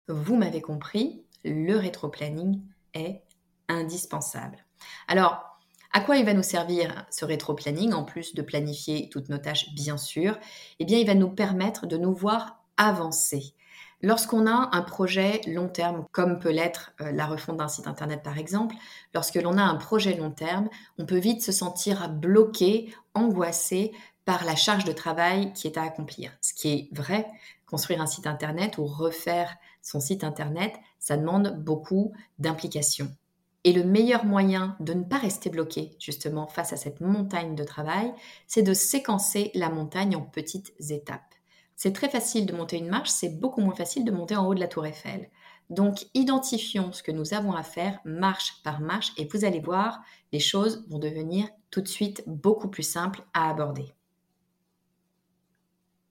Vous 0.08 0.36
m'avez 0.36 0.60
compris, 0.60 1.24
le 1.44 1.76
rétro-planning 1.76 2.62
est 2.94 3.22
indispensable. 3.68 4.64
Alors, 5.08 5.58
à 5.92 6.00
quoi 6.00 6.16
il 6.16 6.24
va 6.24 6.34
nous 6.34 6.42
servir 6.42 7.06
ce 7.10 7.24
rétro-planning, 7.24 7.92
en 7.92 8.04
plus 8.04 8.34
de 8.34 8.42
planifier 8.42 9.08
toutes 9.10 9.28
nos 9.28 9.38
tâches, 9.38 9.72
bien 9.74 9.96
sûr? 9.96 10.38
Eh 10.78 10.84
bien, 10.84 10.98
il 10.98 11.06
va 11.06 11.14
nous 11.14 11.30
permettre 11.30 11.86
de 11.86 11.96
nous 11.96 12.12
voir 12.12 12.64
avancer. 12.76 13.54
Lorsqu'on 14.04 14.46
a 14.46 14.68
un 14.72 14.82
projet 14.82 15.40
long 15.46 15.66
terme, 15.66 16.04
comme 16.12 16.38
peut 16.38 16.50
l'être 16.50 16.92
euh, 17.00 17.10
la 17.10 17.24
refonte 17.24 17.56
d'un 17.56 17.68
site 17.68 17.86
internet 17.86 18.22
par 18.22 18.36
exemple, 18.36 18.74
lorsque 19.14 19.36
l'on 19.36 19.56
a 19.56 19.62
un 19.62 19.76
projet 19.76 20.14
long 20.14 20.30
terme, 20.30 20.68
on 20.98 21.06
peut 21.06 21.16
vite 21.16 21.40
se 21.40 21.52
sentir 21.52 22.10
bloqué, 22.10 22.94
angoissé 23.14 23.92
par 24.26 24.44
la 24.44 24.56
charge 24.56 24.84
de 24.84 24.92
travail 24.92 25.54
qui 25.54 25.68
est 25.68 25.78
à 25.78 25.84
accomplir. 25.84 26.32
Ce 26.42 26.52
qui 26.52 26.68
est 26.68 26.88
vrai, 26.92 27.26
construire 27.64 28.02
un 28.02 28.06
site 28.06 28.26
internet 28.26 28.76
ou 28.76 28.84
refaire 28.84 29.56
son 29.80 30.00
site 30.00 30.22
internet, 30.22 30.74
ça 30.98 31.16
demande 31.16 31.56
beaucoup 31.64 32.12
d'implication. 32.38 33.10
Et 33.64 33.72
le 33.72 33.84
meilleur 33.84 34.26
moyen 34.26 34.76
de 34.80 34.92
ne 34.92 35.04
pas 35.04 35.16
rester 35.16 35.48
bloqué 35.48 35.96
justement 35.98 36.46
face 36.46 36.74
à 36.74 36.76
cette 36.76 37.00
montagne 37.00 37.54
de 37.54 37.64
travail, 37.64 38.12
c'est 38.48 38.60
de 38.60 38.74
séquencer 38.74 39.50
la 39.54 39.70
montagne 39.70 40.14
en 40.14 40.20
petites 40.20 40.74
étapes. 40.90 41.33
C'est 41.76 41.92
très 41.92 42.08
facile 42.08 42.46
de 42.46 42.54
monter 42.54 42.78
une 42.78 42.88
marche, 42.88 43.10
c'est 43.10 43.40
beaucoup 43.40 43.60
moins 43.60 43.74
facile 43.74 44.04
de 44.04 44.12
monter 44.12 44.36
en 44.36 44.46
haut 44.46 44.54
de 44.54 44.60
la 44.60 44.68
tour 44.68 44.86
Eiffel. 44.86 45.30
Donc 45.70 46.06
identifions 46.14 46.92
ce 46.92 47.02
que 47.02 47.12
nous 47.12 47.34
avons 47.34 47.52
à 47.52 47.62
faire 47.62 47.98
marche 48.04 48.62
par 48.62 48.80
marche 48.80 49.12
et 49.16 49.26
vous 49.26 49.44
allez 49.44 49.60
voir, 49.60 50.02
les 50.32 50.40
choses 50.40 50.84
vont 50.88 50.98
devenir 50.98 51.48
tout 51.70 51.80
de 51.80 51.88
suite 51.88 52.22
beaucoup 52.26 52.68
plus 52.68 52.82
simples 52.82 53.22
à 53.32 53.50
aborder. 53.50 53.94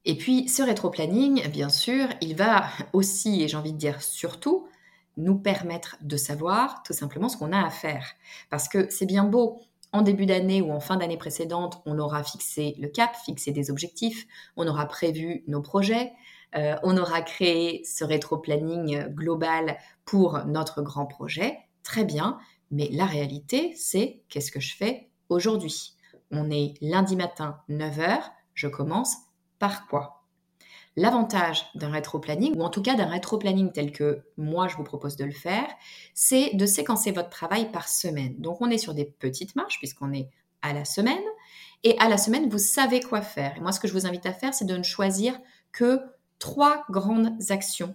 Et 0.04 0.16
puis 0.16 0.48
ce 0.48 0.62
rétro-planning, 0.62 1.48
bien 1.48 1.70
sûr, 1.70 2.08
il 2.20 2.36
va 2.36 2.64
aussi, 2.92 3.42
et 3.42 3.48
j'ai 3.48 3.56
envie 3.56 3.72
de 3.72 3.78
dire 3.78 4.02
surtout, 4.02 4.68
nous 5.16 5.38
permettre 5.38 5.96
de 6.02 6.16
savoir 6.16 6.82
tout 6.82 6.92
simplement 6.92 7.28
ce 7.28 7.36
qu'on 7.36 7.52
a 7.52 7.64
à 7.64 7.70
faire. 7.70 8.06
Parce 8.50 8.68
que 8.68 8.90
c'est 8.90 9.06
bien 9.06 9.24
beau, 9.24 9.62
en 9.94 10.02
début 10.02 10.26
d'année 10.26 10.60
ou 10.60 10.72
en 10.72 10.80
fin 10.80 10.96
d'année 10.96 11.16
précédente, 11.16 11.80
on 11.86 12.00
aura 12.00 12.24
fixé 12.24 12.74
le 12.80 12.88
cap, 12.88 13.14
fixé 13.24 13.52
des 13.52 13.70
objectifs, 13.70 14.26
on 14.56 14.66
aura 14.66 14.86
prévu 14.86 15.44
nos 15.46 15.62
projets, 15.62 16.12
euh, 16.56 16.74
on 16.82 16.96
aura 16.96 17.22
créé 17.22 17.84
ce 17.84 18.04
rétro-planning 18.04 19.06
global 19.14 19.78
pour 20.04 20.44
notre 20.46 20.82
grand 20.82 21.06
projet. 21.06 21.58
Très 21.84 22.04
bien, 22.04 22.38
mais 22.72 22.88
la 22.90 23.06
réalité, 23.06 23.72
c'est 23.76 24.24
qu'est-ce 24.28 24.50
que 24.50 24.58
je 24.58 24.74
fais 24.74 25.10
aujourd'hui? 25.28 25.94
On 26.32 26.50
est 26.50 26.74
lundi 26.80 27.14
matin, 27.14 27.60
9h, 27.68 28.18
je 28.54 28.66
commence 28.66 29.14
par 29.60 29.86
quoi? 29.86 30.23
L'avantage 30.96 31.66
d'un 31.74 31.90
rétro-planning, 31.90 32.56
ou 32.56 32.62
en 32.62 32.70
tout 32.70 32.82
cas 32.82 32.94
d'un 32.94 33.08
rétro-planning 33.08 33.72
tel 33.72 33.90
que 33.90 34.22
moi 34.36 34.68
je 34.68 34.76
vous 34.76 34.84
propose 34.84 35.16
de 35.16 35.24
le 35.24 35.32
faire, 35.32 35.66
c'est 36.14 36.54
de 36.54 36.66
séquencer 36.66 37.10
votre 37.10 37.30
travail 37.30 37.72
par 37.72 37.88
semaine. 37.88 38.36
Donc 38.38 38.60
on 38.60 38.70
est 38.70 38.78
sur 38.78 38.94
des 38.94 39.04
petites 39.04 39.56
marches 39.56 39.78
puisqu'on 39.78 40.12
est 40.12 40.30
à 40.62 40.72
la 40.72 40.84
semaine. 40.84 41.22
Et 41.82 41.98
à 41.98 42.08
la 42.08 42.16
semaine, 42.16 42.48
vous 42.48 42.58
savez 42.58 43.00
quoi 43.00 43.20
faire. 43.20 43.60
Moi, 43.60 43.72
ce 43.72 43.78
que 43.78 43.86
je 43.86 43.92
vous 43.92 44.06
invite 44.06 44.24
à 44.24 44.32
faire, 44.32 44.54
c'est 44.54 44.64
de 44.64 44.76
ne 44.76 44.82
choisir 44.82 45.38
que 45.72 46.00
trois 46.38 46.84
grandes 46.88 47.36
actions 47.50 47.94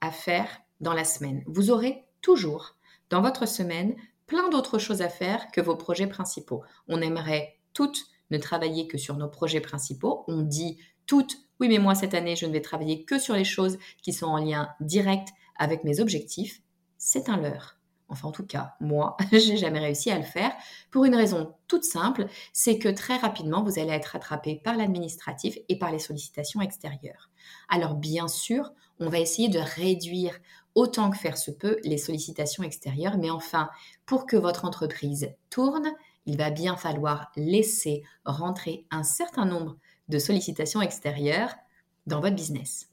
à 0.00 0.10
faire 0.10 0.48
dans 0.80 0.94
la 0.94 1.04
semaine. 1.04 1.44
Vous 1.46 1.70
aurez 1.70 2.04
toujours 2.20 2.76
dans 3.10 3.22
votre 3.22 3.46
semaine 3.46 3.94
plein 4.26 4.48
d'autres 4.48 4.78
choses 4.78 5.02
à 5.02 5.08
faire 5.08 5.48
que 5.52 5.60
vos 5.60 5.76
projets 5.76 6.06
principaux. 6.06 6.62
On 6.88 7.00
aimerait 7.00 7.56
toutes 7.72 8.06
ne 8.30 8.38
travailler 8.38 8.88
que 8.88 8.98
sur 8.98 9.16
nos 9.16 9.28
projets 9.28 9.60
principaux. 9.60 10.24
On 10.28 10.42
dit 10.42 10.78
toutes 11.08 11.48
oui, 11.60 11.68
mais 11.68 11.78
moi, 11.78 11.94
cette 11.94 12.14
année, 12.14 12.36
je 12.36 12.46
ne 12.46 12.52
vais 12.52 12.60
travailler 12.60 13.04
que 13.04 13.18
sur 13.18 13.34
les 13.34 13.44
choses 13.44 13.78
qui 14.02 14.12
sont 14.12 14.26
en 14.26 14.38
lien 14.38 14.70
direct 14.80 15.28
avec 15.58 15.82
mes 15.84 16.00
objectifs. 16.00 16.62
C'est 16.98 17.28
un 17.28 17.36
leurre. 17.36 17.76
Enfin, 18.08 18.28
en 18.28 18.32
tout 18.32 18.46
cas, 18.46 18.74
moi, 18.80 19.16
j'ai 19.32 19.56
jamais 19.56 19.80
réussi 19.80 20.10
à 20.10 20.16
le 20.16 20.24
faire 20.24 20.52
pour 20.90 21.04
une 21.04 21.16
raison 21.16 21.54
toute 21.66 21.84
simple, 21.84 22.26
c'est 22.52 22.78
que 22.78 22.88
très 22.88 23.16
rapidement, 23.16 23.62
vous 23.62 23.78
allez 23.78 23.90
être 23.90 24.06
rattrapé 24.06 24.60
par 24.62 24.76
l'administratif 24.76 25.58
et 25.68 25.78
par 25.78 25.90
les 25.90 25.98
sollicitations 25.98 26.60
extérieures. 26.60 27.28
Alors, 27.68 27.94
bien 27.94 28.28
sûr, 28.28 28.72
on 29.00 29.08
va 29.08 29.18
essayer 29.18 29.48
de 29.48 29.58
réduire 29.58 30.38
autant 30.74 31.10
que 31.10 31.18
faire 31.18 31.36
se 31.36 31.50
peut 31.50 31.78
les 31.82 31.98
sollicitations 31.98 32.62
extérieures, 32.62 33.18
mais 33.18 33.30
enfin, 33.30 33.68
pour 34.06 34.26
que 34.26 34.36
votre 34.36 34.64
entreprise 34.64 35.34
tourne, 35.50 35.92
il 36.24 36.38
va 36.38 36.50
bien 36.50 36.76
falloir 36.76 37.32
laisser 37.36 38.04
rentrer 38.24 38.86
un 38.90 39.02
certain 39.02 39.44
nombre 39.44 39.76
de 40.08 40.18
sollicitations 40.18 40.82
extérieures 40.82 41.54
dans 42.06 42.20
votre 42.20 42.36
business. 42.36 42.88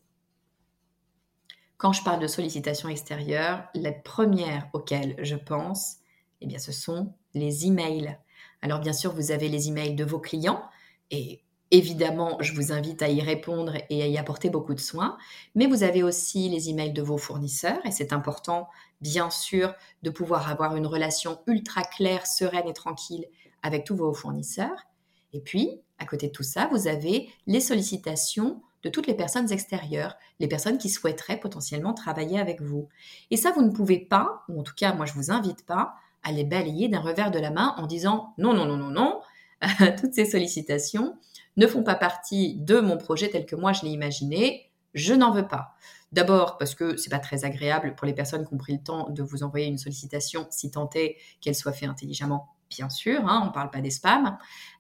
Quand 1.77 1.93
je 1.93 2.03
parle 2.03 2.21
de 2.21 2.27
sollicitations 2.27 2.89
extérieures, 2.89 3.63
les 3.73 3.91
premières 3.91 4.69
auxquelles 4.73 5.15
je 5.19 5.35
pense, 5.35 5.97
eh 6.41 6.47
bien, 6.47 6.59
ce 6.59 6.71
sont 6.71 7.13
les 7.33 7.65
emails. 7.65 8.17
Alors, 8.61 8.79
bien 8.79 8.93
sûr, 8.93 9.13
vous 9.13 9.31
avez 9.31 9.49
les 9.49 9.67
emails 9.67 9.95
de 9.95 10.05
vos 10.05 10.19
clients 10.19 10.63
et 11.11 11.43
évidemment, 11.71 12.37
je 12.41 12.53
vous 12.53 12.71
invite 12.71 13.01
à 13.01 13.09
y 13.09 13.21
répondre 13.21 13.73
et 13.89 14.03
à 14.03 14.07
y 14.07 14.17
apporter 14.17 14.49
beaucoup 14.49 14.73
de 14.73 14.79
soins. 14.79 15.17
Mais 15.53 15.67
vous 15.67 15.83
avez 15.83 16.03
aussi 16.03 16.49
les 16.49 16.69
emails 16.69 16.93
de 16.93 17.01
vos 17.01 17.17
fournisseurs 17.17 17.85
et 17.85 17.91
c'est 17.91 18.13
important, 18.13 18.69
bien 19.01 19.29
sûr, 19.29 19.73
de 20.03 20.09
pouvoir 20.09 20.49
avoir 20.49 20.75
une 20.75 20.87
relation 20.87 21.39
ultra 21.47 21.83
claire, 21.83 22.25
sereine 22.25 22.67
et 22.67 22.73
tranquille 22.73 23.25
avec 23.63 23.83
tous 23.83 23.95
vos 23.95 24.13
fournisseurs. 24.13 24.87
Et 25.33 25.41
puis, 25.41 25.81
à 25.99 26.05
côté 26.05 26.27
de 26.27 26.31
tout 26.31 26.43
ça, 26.43 26.67
vous 26.71 26.87
avez 26.87 27.29
les 27.47 27.61
sollicitations 27.61 28.61
de 28.83 28.89
toutes 28.89 29.07
les 29.07 29.15
personnes 29.15 29.51
extérieures, 29.51 30.15
les 30.39 30.47
personnes 30.47 30.77
qui 30.77 30.89
souhaiteraient 30.89 31.39
potentiellement 31.39 31.93
travailler 31.93 32.39
avec 32.39 32.61
vous. 32.61 32.87
Et 33.31 33.37
ça, 33.37 33.51
vous 33.51 33.63
ne 33.63 33.71
pouvez 33.71 33.99
pas, 33.99 34.43
ou 34.47 34.59
en 34.59 34.63
tout 34.63 34.75
cas, 34.75 34.93
moi, 34.93 35.05
je 35.05 35.13
vous 35.13 35.31
invite 35.31 35.65
pas 35.65 35.95
à 36.23 36.31
les 36.31 36.43
balayer 36.43 36.87
d'un 36.87 36.99
revers 36.99 37.31
de 37.31 37.39
la 37.39 37.51
main 37.51 37.73
en 37.77 37.87
disant 37.87 38.33
non, 38.37 38.53
non, 38.53 38.65
non, 38.65 38.77
non, 38.77 38.89
non, 38.89 39.21
toutes 39.99 40.13
ces 40.13 40.25
sollicitations 40.25 41.17
ne 41.57 41.67
font 41.67 41.83
pas 41.83 41.95
partie 41.95 42.55
de 42.55 42.79
mon 42.79 42.97
projet 42.97 43.29
tel 43.29 43.45
que 43.45 43.55
moi 43.55 43.73
je 43.73 43.83
l'ai 43.83 43.91
imaginé, 43.91 44.69
je 44.93 45.13
n'en 45.13 45.31
veux 45.31 45.47
pas. 45.47 45.75
D'abord 46.11 46.57
parce 46.57 46.75
que 46.75 46.97
c'est 46.97 47.09
pas 47.09 47.19
très 47.19 47.45
agréable 47.45 47.95
pour 47.95 48.07
les 48.07 48.13
personnes 48.13 48.47
qui 48.47 48.53
ont 48.53 48.57
pris 48.57 48.73
le 48.73 48.83
temps 48.83 49.09
de 49.09 49.23
vous 49.23 49.43
envoyer 49.43 49.67
une 49.67 49.77
sollicitation, 49.77 50.47
si 50.49 50.71
tant 50.71 50.89
est 50.95 51.17
qu'elle 51.41 51.55
soit 51.55 51.73
faite 51.73 51.89
intelligemment 51.89 52.54
bien 52.69 52.89
sûr, 52.89 53.27
hein, 53.27 53.41
on 53.43 53.47
ne 53.47 53.51
parle 53.51 53.69
pas 53.69 53.81
des 53.81 53.89
spams. 53.89 54.37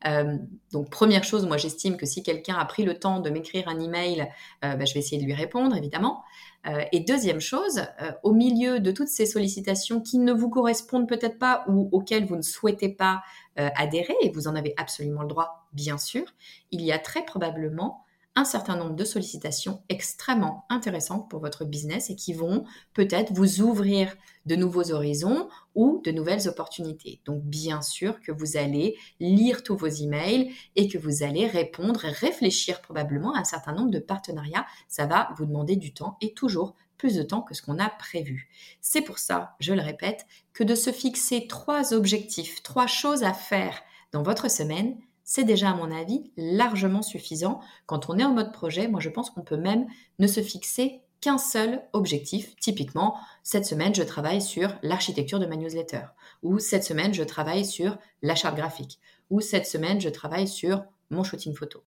Euh, 0.07 0.37
donc 0.71 0.89
première 0.89 1.23
chose, 1.23 1.45
moi 1.45 1.57
j'estime 1.57 1.97
que 1.97 2.05
si 2.05 2.23
quelqu'un 2.23 2.55
a 2.55 2.65
pris 2.65 2.83
le 2.83 2.99
temps 2.99 3.19
de 3.19 3.29
m'écrire 3.29 3.67
un 3.67 3.79
email, 3.79 4.27
euh, 4.63 4.75
bah, 4.75 4.85
je 4.85 4.93
vais 4.93 4.99
essayer 4.99 5.19
de 5.19 5.25
lui 5.25 5.33
répondre 5.33 5.75
évidemment. 5.75 6.23
Euh, 6.67 6.83
et 6.91 6.99
deuxième 6.99 7.41
chose, 7.41 7.83
au 8.23 8.33
milieu 8.33 8.79
de 8.79 8.91
toutes 8.91 9.07
ces 9.07 9.27
sollicitations 9.27 10.01
qui 10.01 10.17
ne 10.17 10.33
vous 10.33 10.49
correspondent 10.49 11.07
peut-être 11.07 11.37
pas 11.37 11.63
ou 11.67 11.89
auxquelles 11.91 12.25
vous 12.25 12.35
ne 12.35 12.41
souhaitez 12.41 12.89
pas 12.89 13.21
adhérer, 13.55 14.15
et 14.21 14.31
vous 14.31 14.49
en 14.49 14.55
avez 14.55 14.73
absolument 14.75 15.21
le 15.21 15.29
droit, 15.29 15.65
bien 15.71 15.97
sûr, 15.97 16.25
il 16.71 16.81
y 16.81 16.91
a 16.91 16.99
très 16.99 17.23
probablement 17.23 18.04
un 18.35 18.45
certain 18.45 18.75
nombre 18.75 18.95
de 18.95 19.05
sollicitations 19.05 19.81
extrêmement 19.89 20.65
intéressantes 20.69 21.29
pour 21.29 21.39
votre 21.39 21.65
business 21.65 22.09
et 22.09 22.15
qui 22.15 22.33
vont 22.33 22.65
peut-être 22.93 23.33
vous 23.33 23.61
ouvrir 23.61 24.15
de 24.45 24.55
nouveaux 24.55 24.91
horizons 24.91 25.47
ou 25.73 26.01
de 26.03 26.11
nouvelles 26.11 26.47
opportunités. 26.47 27.21
Donc 27.25 27.43
bien 27.43 27.81
sûr 27.81 28.21
que 28.21 28.31
vous 28.31 28.57
allez 28.57 28.97
lire 29.19 29.63
tous 29.63 29.75
vos 29.75 29.87
emails 29.87 30.51
et 30.75 30.87
que 30.87 30.97
vous 30.97 31.23
allez 31.23 31.47
répondre 31.47 32.05
et 32.05 32.11
réfléchir 32.11 32.81
probablement 32.81 33.33
à 33.33 33.39
un 33.39 33.45
certain 33.45 33.73
nombre 33.73 33.91
de 33.91 33.99
partenariats. 33.99 34.65
Ça 34.87 35.05
va 35.05 35.29
vous 35.37 35.45
demander 35.45 35.75
du 35.75 35.93
temps 35.93 36.17
et 36.21 36.33
toujours 36.33 36.75
plus 36.97 37.15
de 37.15 37.23
temps 37.23 37.41
que 37.41 37.53
ce 37.53 37.61
qu'on 37.61 37.79
a 37.79 37.89
prévu. 37.89 38.49
C'est 38.81 39.01
pour 39.01 39.19
ça, 39.19 39.55
je 39.59 39.73
le 39.73 39.81
répète, 39.81 40.25
que 40.53 40.63
de 40.63 40.75
se 40.75 40.91
fixer 40.91 41.47
trois 41.47 41.93
objectifs, 41.93 42.63
trois 42.63 42.87
choses 42.87 43.23
à 43.23 43.33
faire 43.33 43.81
dans 44.11 44.23
votre 44.23 44.49
semaine, 44.49 44.97
c'est 45.25 45.43
déjà, 45.43 45.71
à 45.71 45.75
mon 45.75 45.91
avis, 45.91 46.31
largement 46.37 47.01
suffisant. 47.01 47.59
Quand 47.87 48.09
on 48.09 48.17
est 48.17 48.23
en 48.23 48.33
mode 48.33 48.53
projet, 48.53 48.87
moi 48.87 49.01
je 49.01 49.09
pense 49.09 49.31
qu'on 49.31 49.41
peut 49.41 49.57
même 49.57 49.87
ne 50.19 50.27
se 50.27 50.41
fixer 50.41 51.01
qu'un 51.19 51.39
seul 51.39 51.83
objectif. 51.93 52.55
Typiquement, 52.57 53.17
cette 53.41 53.65
semaine, 53.65 53.95
je 53.95 54.03
travaille 54.03 54.41
sur 54.41 54.75
l'architecture 54.83 55.39
de 55.39 55.47
ma 55.47 55.55
newsletter. 55.55 56.03
Ou 56.43 56.59
cette 56.59 56.83
semaine, 56.83 57.13
je 57.13 57.23
travaille 57.23 57.65
sur 57.65 57.97
la 58.21 58.35
charte 58.35 58.55
graphique. 58.55 58.99
Ou 59.31 59.41
cette 59.41 59.65
semaine, 59.65 59.99
je 59.99 60.09
travaille 60.09 60.47
sur 60.47 60.83
mon 61.09 61.23
shooting 61.23 61.55
photo. 61.55 61.83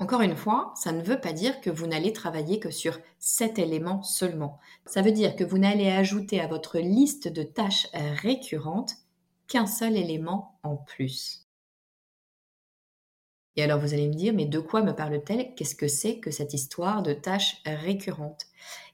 Encore 0.00 0.20
une 0.22 0.36
fois, 0.36 0.72
ça 0.76 0.92
ne 0.92 1.02
veut 1.02 1.20
pas 1.20 1.32
dire 1.32 1.60
que 1.60 1.70
vous 1.70 1.86
n'allez 1.86 2.12
travailler 2.12 2.58
que 2.60 2.70
sur 2.70 2.98
cet 3.18 3.58
élément 3.58 4.02
seulement. 4.02 4.58
Ça 4.86 5.02
veut 5.02 5.12
dire 5.12 5.36
que 5.36 5.44
vous 5.44 5.58
n'allez 5.58 5.90
ajouter 5.90 6.40
à 6.40 6.46
votre 6.46 6.78
liste 6.78 7.28
de 7.28 7.42
tâches 7.42 7.88
récurrentes 7.92 8.94
qu'un 9.48 9.66
seul 9.66 9.96
élément 9.96 10.58
en 10.62 10.76
plus. 10.76 11.48
Et 13.56 13.62
alors 13.64 13.80
vous 13.80 13.92
allez 13.92 14.06
me 14.06 14.14
dire, 14.14 14.32
mais 14.34 14.44
de 14.44 14.60
quoi 14.60 14.82
me 14.82 14.92
parle-t-elle? 14.92 15.52
Qu'est-ce 15.56 15.74
que 15.74 15.88
c'est 15.88 16.20
que 16.20 16.30
cette 16.30 16.54
histoire 16.54 17.02
de 17.02 17.12
tâches 17.12 17.56
récurrentes 17.66 18.46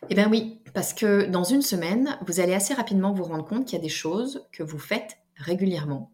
Eh 0.09 0.15
bien 0.15 0.31
oui, 0.31 0.63
parce 0.73 0.95
que 0.95 1.27
dans 1.27 1.45
une 1.45 1.61
semaine, 1.61 2.19
vous 2.27 2.41
allez 2.41 2.55
assez 2.55 2.73
rapidement 2.73 3.13
vous 3.13 3.25
rendre 3.25 3.45
compte 3.45 3.67
qu'il 3.67 3.77
y 3.77 3.81
a 3.81 3.83
des 3.83 3.91
choses 3.91 4.47
que 4.53 4.63
vous 4.63 4.79
faites 4.79 5.19
régulièrement, 5.37 6.11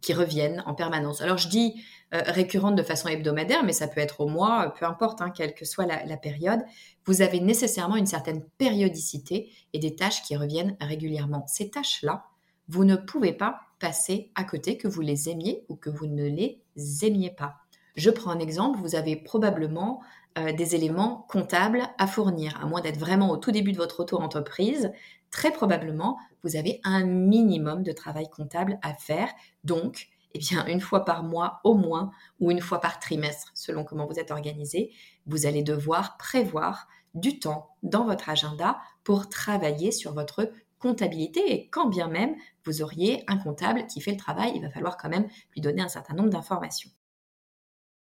qui 0.00 0.14
reviennent 0.14 0.62
en 0.64 0.74
permanence. 0.74 1.20
Alors 1.20 1.36
je 1.36 1.48
dis 1.48 1.84
euh, 2.14 2.22
récurrentes 2.24 2.76
de 2.76 2.82
façon 2.82 3.08
hebdomadaire, 3.08 3.64
mais 3.64 3.74
ça 3.74 3.86
peut 3.86 4.00
être 4.00 4.22
au 4.22 4.28
mois, 4.28 4.72
peu 4.78 4.86
importe, 4.86 5.20
hein, 5.20 5.28
quelle 5.28 5.52
que 5.52 5.66
soit 5.66 5.84
la 5.84 6.16
période. 6.16 6.60
Vous 7.04 7.20
avez 7.20 7.40
nécessairement 7.40 7.96
une 7.96 8.06
certaine 8.06 8.42
périodicité 8.56 9.50
et 9.74 9.78
des 9.78 9.94
tâches 9.94 10.22
qui 10.22 10.36
reviennent 10.36 10.74
régulièrement. 10.80 11.46
Ces 11.46 11.68
tâches-là, 11.68 12.24
vous 12.68 12.84
ne 12.84 12.96
pouvez 12.96 13.34
pas 13.34 13.60
passer 13.80 14.30
à 14.36 14.44
côté, 14.44 14.76
que 14.76 14.86
vous 14.86 15.00
les 15.00 15.28
aimiez 15.28 15.64
ou 15.68 15.74
que 15.74 15.90
vous 15.90 16.06
ne 16.06 16.28
les 16.28 16.62
aimiez 17.02 17.30
pas. 17.30 17.56
Je 17.96 18.10
prends 18.10 18.30
un 18.30 18.38
exemple, 18.38 18.78
vous 18.78 18.94
avez 18.94 19.16
probablement 19.16 20.00
euh, 20.38 20.52
des 20.52 20.76
éléments 20.76 21.26
comptables 21.28 21.82
à 21.98 22.06
fournir, 22.06 22.56
à 22.62 22.66
moins 22.66 22.80
d'être 22.80 22.98
vraiment 22.98 23.30
au 23.30 23.36
tout 23.36 23.50
début 23.50 23.72
de 23.72 23.78
votre 23.78 24.00
auto-entreprise, 24.00 24.92
très 25.30 25.50
probablement 25.50 26.18
vous 26.42 26.56
avez 26.56 26.80
un 26.84 27.04
minimum 27.04 27.82
de 27.82 27.92
travail 27.92 28.28
comptable 28.30 28.78
à 28.82 28.94
faire. 28.94 29.28
Donc, 29.64 30.08
eh 30.34 30.38
bien, 30.38 30.64
une 30.66 30.80
fois 30.80 31.04
par 31.04 31.22
mois 31.22 31.60
au 31.64 31.74
moins, 31.74 32.12
ou 32.38 32.50
une 32.50 32.60
fois 32.60 32.80
par 32.80 33.00
trimestre, 33.00 33.50
selon 33.54 33.84
comment 33.84 34.06
vous 34.06 34.18
êtes 34.18 34.30
organisé, 34.30 34.92
vous 35.26 35.46
allez 35.46 35.62
devoir 35.62 36.16
prévoir 36.16 36.86
du 37.14 37.40
temps 37.40 37.70
dans 37.82 38.04
votre 38.04 38.28
agenda 38.28 38.78
pour 39.02 39.28
travailler 39.28 39.90
sur 39.90 40.14
votre 40.14 40.50
comptabilité 40.80 41.52
et 41.52 41.68
quand 41.68 41.88
bien 41.88 42.08
même 42.08 42.34
vous 42.64 42.82
auriez 42.82 43.22
un 43.28 43.36
comptable 43.36 43.86
qui 43.86 44.00
fait 44.00 44.10
le 44.10 44.16
travail, 44.16 44.52
il 44.56 44.62
va 44.62 44.70
falloir 44.70 44.96
quand 44.96 45.08
même 45.08 45.28
lui 45.54 45.60
donner 45.60 45.82
un 45.82 45.88
certain 45.88 46.14
nombre 46.14 46.30
d'informations. 46.30 46.90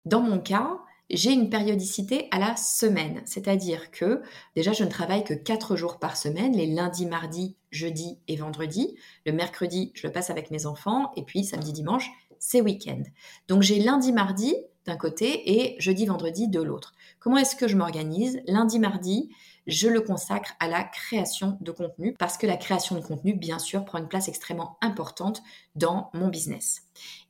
Dans 0.04 0.20
mon 0.20 0.38
cas, 0.38 0.80
j'ai 1.10 1.32
une 1.32 1.50
périodicité 1.50 2.28
à 2.30 2.38
la 2.38 2.56
semaine, 2.56 3.22
c'est-à-dire 3.26 3.90
que 3.90 4.22
déjà 4.56 4.72
je 4.72 4.84
ne 4.84 4.88
travaille 4.88 5.22
que 5.22 5.34
4 5.34 5.76
jours 5.76 5.98
par 5.98 6.16
semaine, 6.16 6.56
les 6.56 6.66
lundis, 6.66 7.06
mardis, 7.06 7.56
jeudi 7.70 8.18
et 8.26 8.36
vendredi. 8.36 8.96
Le 9.26 9.32
mercredi, 9.32 9.92
je 9.94 10.06
le 10.06 10.12
passe 10.12 10.30
avec 10.30 10.50
mes 10.50 10.66
enfants 10.66 11.12
et 11.16 11.22
puis 11.22 11.44
samedi, 11.44 11.72
dimanche, 11.72 12.10
c'est 12.38 12.62
week-end. 12.62 13.02
Donc 13.48 13.62
j'ai 13.62 13.80
lundi, 13.80 14.12
mardi 14.12 14.54
d'un 14.86 14.96
côté 14.96 15.60
et 15.62 15.80
jeudi, 15.80 16.06
vendredi 16.06 16.48
de 16.48 16.60
l'autre. 16.60 16.94
Comment 17.18 17.38
est-ce 17.38 17.56
que 17.56 17.68
je 17.68 17.76
m'organise? 17.76 18.40
Lundi, 18.46 18.78
mardi, 18.78 19.30
je 19.66 19.88
le 19.88 20.00
consacre 20.00 20.52
à 20.60 20.68
la 20.68 20.84
création 20.84 21.56
de 21.60 21.72
contenu 21.72 22.14
parce 22.18 22.36
que 22.36 22.46
la 22.46 22.56
création 22.56 22.96
de 22.96 23.00
contenu, 23.00 23.34
bien 23.34 23.58
sûr, 23.58 23.84
prend 23.84 23.98
une 23.98 24.08
place 24.08 24.28
extrêmement 24.28 24.78
importante 24.80 25.42
dans 25.74 26.10
mon 26.12 26.28
business. 26.28 26.82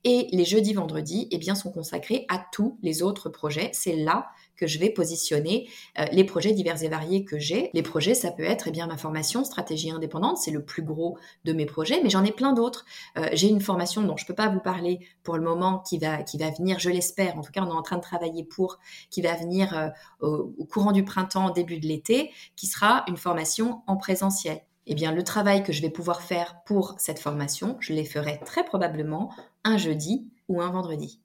Et 0.05 0.29
les 0.33 0.45
jeudis, 0.45 0.75
vendredis, 0.75 1.29
eh 1.31 1.39
bien, 1.39 1.55
sont 1.55 1.71
consacrés 1.71 2.27
à 2.29 2.45
tous 2.53 2.79
les 2.83 3.03
autres 3.03 3.29
projets. 3.29 3.71
C'est 3.73 3.97
là 3.97 4.29
que 4.57 4.67
je 4.67 4.79
vais 4.79 4.91
positionner 4.91 5.69
euh, 5.99 6.05
les 6.13 6.25
projets 6.25 6.53
divers 6.53 6.83
et 6.83 6.89
variés 6.89 7.25
que 7.25 7.39
j'ai. 7.39 7.71
Les 7.75 7.83
projets, 7.83 8.15
ça 8.15 8.31
peut 8.31 8.45
être 8.45 8.69
eh 8.69 8.71
bien 8.71 8.87
ma 8.87 8.97
formation 8.97 9.45
stratégie 9.45 9.91
indépendante, 9.91 10.39
c'est 10.39 10.51
le 10.51 10.65
plus 10.65 10.83
gros 10.83 11.19
de 11.45 11.53
mes 11.53 11.67
projets, 11.67 12.01
mais 12.03 12.11
j'en 12.11 12.25
ai 12.25 12.33
plein 12.33 12.53
d'autres. 12.53 12.85
Euh, 13.19 13.29
j'ai 13.33 13.49
une 13.49 13.61
formation 13.61 14.03
dont 14.03 14.17
je 14.17 14.27
peux 14.27 14.35
pas 14.35 14.49
vous 14.49 14.61
parler 14.61 15.01
pour 15.23 15.37
le 15.37 15.43
moment 15.43 15.79
qui 15.81 15.99
va 15.99 16.23
qui 16.23 16.39
venir, 16.39 16.79
je 16.79 16.91
l'espère. 16.91 17.39
En 17.39 17.43
tout 17.43 17.53
cas, 17.53 17.63
on 17.63 17.69
est 17.69 17.73
en 17.73 17.83
train 17.83 17.97
de 17.97 18.03
travailler 18.03 18.45
pour 18.45 18.79
qui 19.11 19.23
va 19.23 19.35
venir 19.35 19.77
euh, 19.77 19.89
au, 20.21 20.55
au 20.59 20.65
courant 20.65 20.93
du 20.93 21.05
printemps, 21.05 21.51
début 21.51 21.79
de 21.79 21.87
l'été, 21.87 22.31
qui 22.57 22.67
sera 22.67 23.05
une 23.09 23.17
formation 23.17 23.83
en 23.87 23.97
présentiel. 23.97 24.61
Eh 24.87 24.95
bien, 24.95 25.13
le 25.13 25.25
travail 25.25 25.63
que 25.63 25.73
je 25.73 25.81
vais 25.81 25.91
pouvoir 25.91 26.21
faire 26.21 26.63
pour 26.67 26.95
cette 26.99 27.19
formation, 27.19 27.77
je 27.81 27.95
les 27.95 28.05
ferai 28.05 28.41
très 28.45 28.65
probablement 28.65 29.33
un 29.65 29.79
jeudi 29.79 30.29
ou 30.49 30.61
un 30.61 30.71
vendredi. 30.71 31.21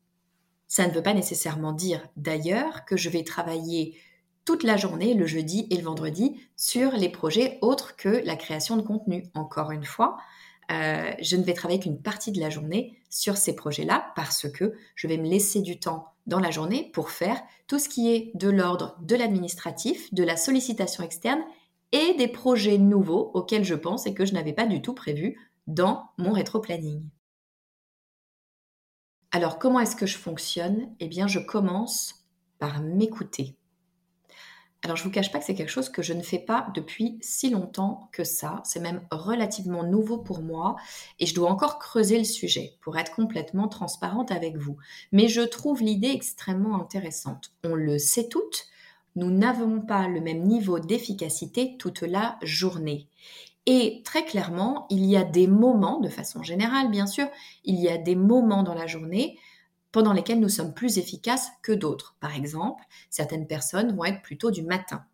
Ça 0.69 0.87
ne 0.87 0.93
veut 0.93 1.03
pas 1.03 1.15
nécessairement 1.15 1.73
dire 1.73 2.07
d'ailleurs 2.15 2.85
que 2.85 2.95
je 2.95 3.09
vais 3.09 3.23
travailler 3.23 3.97
toute 4.45 4.63
la 4.63 4.77
journée, 4.77 5.15
le 5.15 5.25
jeudi 5.25 5.67
et 5.71 5.77
le 5.77 5.83
vendredi, 5.83 6.39
sur 6.55 6.91
les 6.91 7.09
projets 7.09 7.57
autres 7.61 7.95
que 7.95 8.21
la 8.23 8.35
création 8.35 8.77
de 8.77 8.83
contenu. 8.83 9.25
Encore 9.33 9.71
une 9.71 9.83
fois, 9.83 10.17
euh, 10.71 11.11
je 11.19 11.35
ne 11.35 11.43
vais 11.43 11.53
travailler 11.53 11.79
qu'une 11.79 12.01
partie 12.01 12.31
de 12.31 12.39
la 12.39 12.51
journée 12.51 12.99
sur 13.09 13.37
ces 13.37 13.55
projets-là 13.55 14.11
parce 14.15 14.47
que 14.49 14.75
je 14.93 15.07
vais 15.07 15.17
me 15.17 15.27
laisser 15.27 15.61
du 15.61 15.79
temps 15.79 16.13
dans 16.27 16.39
la 16.39 16.51
journée 16.51 16.91
pour 16.93 17.09
faire 17.09 17.41
tout 17.67 17.79
ce 17.79 17.89
qui 17.89 18.13
est 18.13 18.31
de 18.35 18.49
l'ordre 18.49 18.95
de 19.01 19.15
l'administratif, 19.15 20.13
de 20.13 20.23
la 20.23 20.37
sollicitation 20.37 21.03
externe 21.03 21.41
et 21.91 22.13
des 22.13 22.27
projets 22.27 22.77
nouveaux 22.77 23.31
auxquels 23.33 23.63
je 23.63 23.73
pense 23.73 24.05
et 24.05 24.13
que 24.13 24.25
je 24.25 24.33
n'avais 24.33 24.53
pas 24.53 24.67
du 24.67 24.83
tout 24.83 24.93
prévu 24.93 25.39
dans 25.65 26.09
mon 26.19 26.31
rétro-planning. 26.31 27.03
Alors, 29.31 29.59
comment 29.59 29.79
est-ce 29.79 29.95
que 29.95 30.07
je 30.07 30.17
fonctionne? 30.17 30.89
Eh 30.99 31.07
bien, 31.07 31.27
je 31.27 31.39
commence 31.39 32.25
par 32.57 32.81
m'écouter. 32.81 33.55
Alors, 34.81 34.95
je 34.95 35.03
ne 35.03 35.09
vous 35.09 35.13
cache 35.13 35.31
pas 35.31 35.39
que 35.39 35.45
c'est 35.45 35.55
quelque 35.55 35.69
chose 35.69 35.89
que 35.89 36.01
je 36.01 36.13
ne 36.13 36.21
fais 36.21 36.39
pas 36.39 36.69
depuis 36.73 37.19
si 37.21 37.49
longtemps 37.49 38.09
que 38.11 38.23
ça. 38.23 38.61
C'est 38.63 38.79
même 38.79 39.05
relativement 39.11 39.83
nouveau 39.83 40.17
pour 40.17 40.41
moi 40.41 40.77
et 41.19 41.25
je 41.25 41.35
dois 41.35 41.51
encore 41.51 41.79
creuser 41.79 42.17
le 42.17 42.23
sujet 42.23 42.77
pour 42.81 42.97
être 42.97 43.13
complètement 43.13 43.67
transparente 43.67 44.31
avec 44.31 44.55
vous. 44.57 44.77
Mais 45.11 45.27
je 45.27 45.41
trouve 45.41 45.83
l'idée 45.83 46.11
extrêmement 46.11 46.81
intéressante. 46.81 47.51
On 47.63 47.75
le 47.75 47.99
sait 47.99 48.29
toutes, 48.29 48.67
nous 49.15 49.29
n'avons 49.29 49.81
pas 49.81 50.07
le 50.07 50.21
même 50.21 50.43
niveau 50.43 50.79
d'efficacité 50.79 51.75
toute 51.77 52.01
la 52.01 52.39
journée. 52.41 53.08
Et 53.71 54.01
très 54.03 54.25
clairement, 54.25 54.87
il 54.89 55.05
y 55.05 55.15
a 55.15 55.23
des 55.23 55.45
moments, 55.45 55.99
de 55.99 56.09
façon 56.09 56.41
générale 56.41 56.89
bien 56.89 57.05
sûr, 57.05 57.27
il 57.63 57.75
y 57.75 57.87
a 57.87 57.99
des 57.99 58.15
moments 58.15 58.63
dans 58.63 58.73
la 58.73 58.87
journée 58.87 59.37
pendant 59.91 60.11
lesquels 60.11 60.39
nous 60.39 60.49
sommes 60.49 60.73
plus 60.73 60.97
efficaces 60.97 61.49
que 61.61 61.71
d'autres. 61.71 62.15
Par 62.19 62.35
exemple, 62.35 62.83
certaines 63.11 63.45
personnes 63.45 63.95
vont 63.95 64.05
être 64.05 64.23
plutôt 64.23 64.49
du 64.49 64.63
matin. 64.63 65.05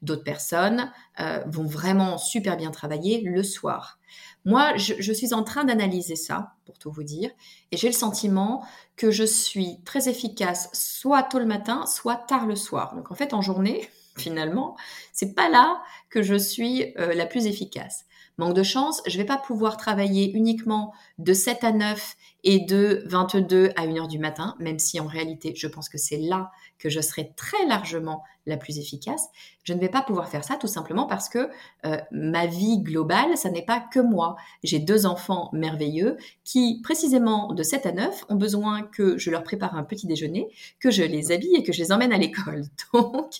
D'autres 0.00 0.22
personnes 0.22 0.92
euh, 1.18 1.42
vont 1.48 1.66
vraiment 1.66 2.16
super 2.16 2.56
bien 2.56 2.70
travailler 2.70 3.20
le 3.22 3.42
soir. 3.42 3.98
Moi, 4.44 4.76
je, 4.76 4.94
je 4.96 5.12
suis 5.12 5.34
en 5.34 5.42
train 5.42 5.64
d'analyser 5.64 6.14
ça, 6.14 6.52
pour 6.66 6.78
tout 6.78 6.92
vous 6.92 7.02
dire, 7.02 7.32
et 7.72 7.76
j'ai 7.76 7.88
le 7.88 7.94
sentiment 7.94 8.64
que 8.94 9.10
je 9.10 9.24
suis 9.24 9.82
très 9.84 10.08
efficace 10.08 10.70
soit 10.72 11.24
tôt 11.24 11.40
le 11.40 11.46
matin, 11.46 11.84
soit 11.86 12.14
tard 12.28 12.46
le 12.46 12.54
soir. 12.54 12.94
Donc 12.94 13.10
en 13.10 13.16
fait, 13.16 13.34
en 13.34 13.42
journée, 13.42 13.88
finalement, 14.16 14.76
c'est 15.12 15.34
pas 15.34 15.48
là 15.48 15.82
que 16.10 16.22
je 16.22 16.34
suis 16.34 16.94
euh, 16.98 17.14
la 17.14 17.26
plus 17.26 17.46
efficace. 17.46 18.04
Manque 18.36 18.54
de 18.54 18.64
chance, 18.64 19.00
je 19.06 19.16
vais 19.16 19.24
pas 19.24 19.38
pouvoir 19.38 19.76
travailler 19.76 20.32
uniquement 20.32 20.92
de 21.18 21.32
7 21.32 21.62
à 21.62 21.70
9 21.70 22.16
et 22.42 22.58
de 22.58 23.04
22 23.06 23.70
à 23.76 23.82
1 23.82 23.96
heure 23.96 24.08
du 24.08 24.18
matin, 24.18 24.56
même 24.58 24.80
si 24.80 24.98
en 24.98 25.06
réalité, 25.06 25.54
je 25.56 25.68
pense 25.68 25.88
que 25.88 25.98
c'est 25.98 26.18
là 26.18 26.50
que 26.80 26.88
je 26.88 27.00
serai 27.00 27.32
très 27.36 27.64
largement 27.66 28.24
la 28.46 28.56
plus 28.56 28.78
efficace. 28.78 29.28
Je 29.62 29.72
ne 29.72 29.78
vais 29.78 29.88
pas 29.88 30.02
pouvoir 30.02 30.28
faire 30.28 30.42
ça 30.42 30.56
tout 30.56 30.66
simplement 30.66 31.06
parce 31.06 31.28
que 31.28 31.48
euh, 31.86 31.96
ma 32.10 32.46
vie 32.46 32.80
globale, 32.80 33.38
ça 33.38 33.50
n'est 33.50 33.64
pas 33.64 33.80
que 33.80 34.00
moi. 34.00 34.34
J'ai 34.64 34.80
deux 34.80 35.06
enfants 35.06 35.48
merveilleux 35.52 36.16
qui, 36.42 36.80
précisément 36.82 37.52
de 37.52 37.62
7 37.62 37.86
à 37.86 37.92
9, 37.92 38.24
ont 38.30 38.36
besoin 38.36 38.82
que 38.82 39.16
je 39.16 39.30
leur 39.30 39.44
prépare 39.44 39.76
un 39.76 39.84
petit 39.84 40.08
déjeuner, 40.08 40.48
que 40.80 40.90
je 40.90 41.04
les 41.04 41.30
habille 41.30 41.54
et 41.54 41.62
que 41.62 41.72
je 41.72 41.78
les 41.78 41.92
emmène 41.92 42.12
à 42.12 42.18
l'école. 42.18 42.64
Donc, 42.92 43.30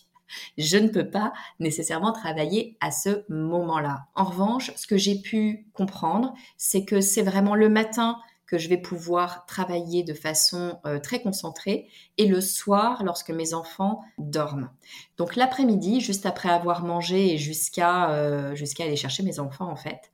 je 0.59 0.77
ne 0.77 0.89
peux 0.89 1.09
pas 1.09 1.33
nécessairement 1.61 2.13
travailler 2.13 2.77
à 2.81 2.91
ce 2.91 3.25
moment-là. 3.29 4.07
En 4.15 4.25
revanche, 4.25 4.73
ce 4.77 4.87
que 4.87 4.97
j'ai 4.97 5.21
pu 5.21 5.67
comprendre, 5.73 6.35
c'est 6.57 6.85
que 6.85 7.01
c'est 7.01 7.23
vraiment 7.23 7.55
le 7.55 7.69
matin 7.69 8.19
que 8.47 8.59
je 8.59 8.69
vais 8.69 8.79
pouvoir 8.79 9.47
travailler 9.47 10.03
de 10.03 10.13
façon 10.13 10.79
euh, 10.87 10.99
très 10.99 11.23
concentrée 11.23 11.89
et 12.19 12.27
le 12.27 12.41
soir 12.41 13.03
lorsque 13.03 13.31
mes 13.31 13.55
enfants 13.55 14.03
dorment. 14.19 14.71
Donc 15.17 15.35
l'après-midi, 15.35 16.01
juste 16.01 16.27
après 16.27 16.51
avoir 16.51 16.85
mangé 16.85 17.33
et 17.33 17.39
jusqu'à 17.39 18.11
euh, 18.11 18.55
aller 18.81 18.97
chercher 18.97 19.23
mes 19.23 19.41
enfants 19.41 19.71
en 19.71 19.77
fait, 19.77 20.13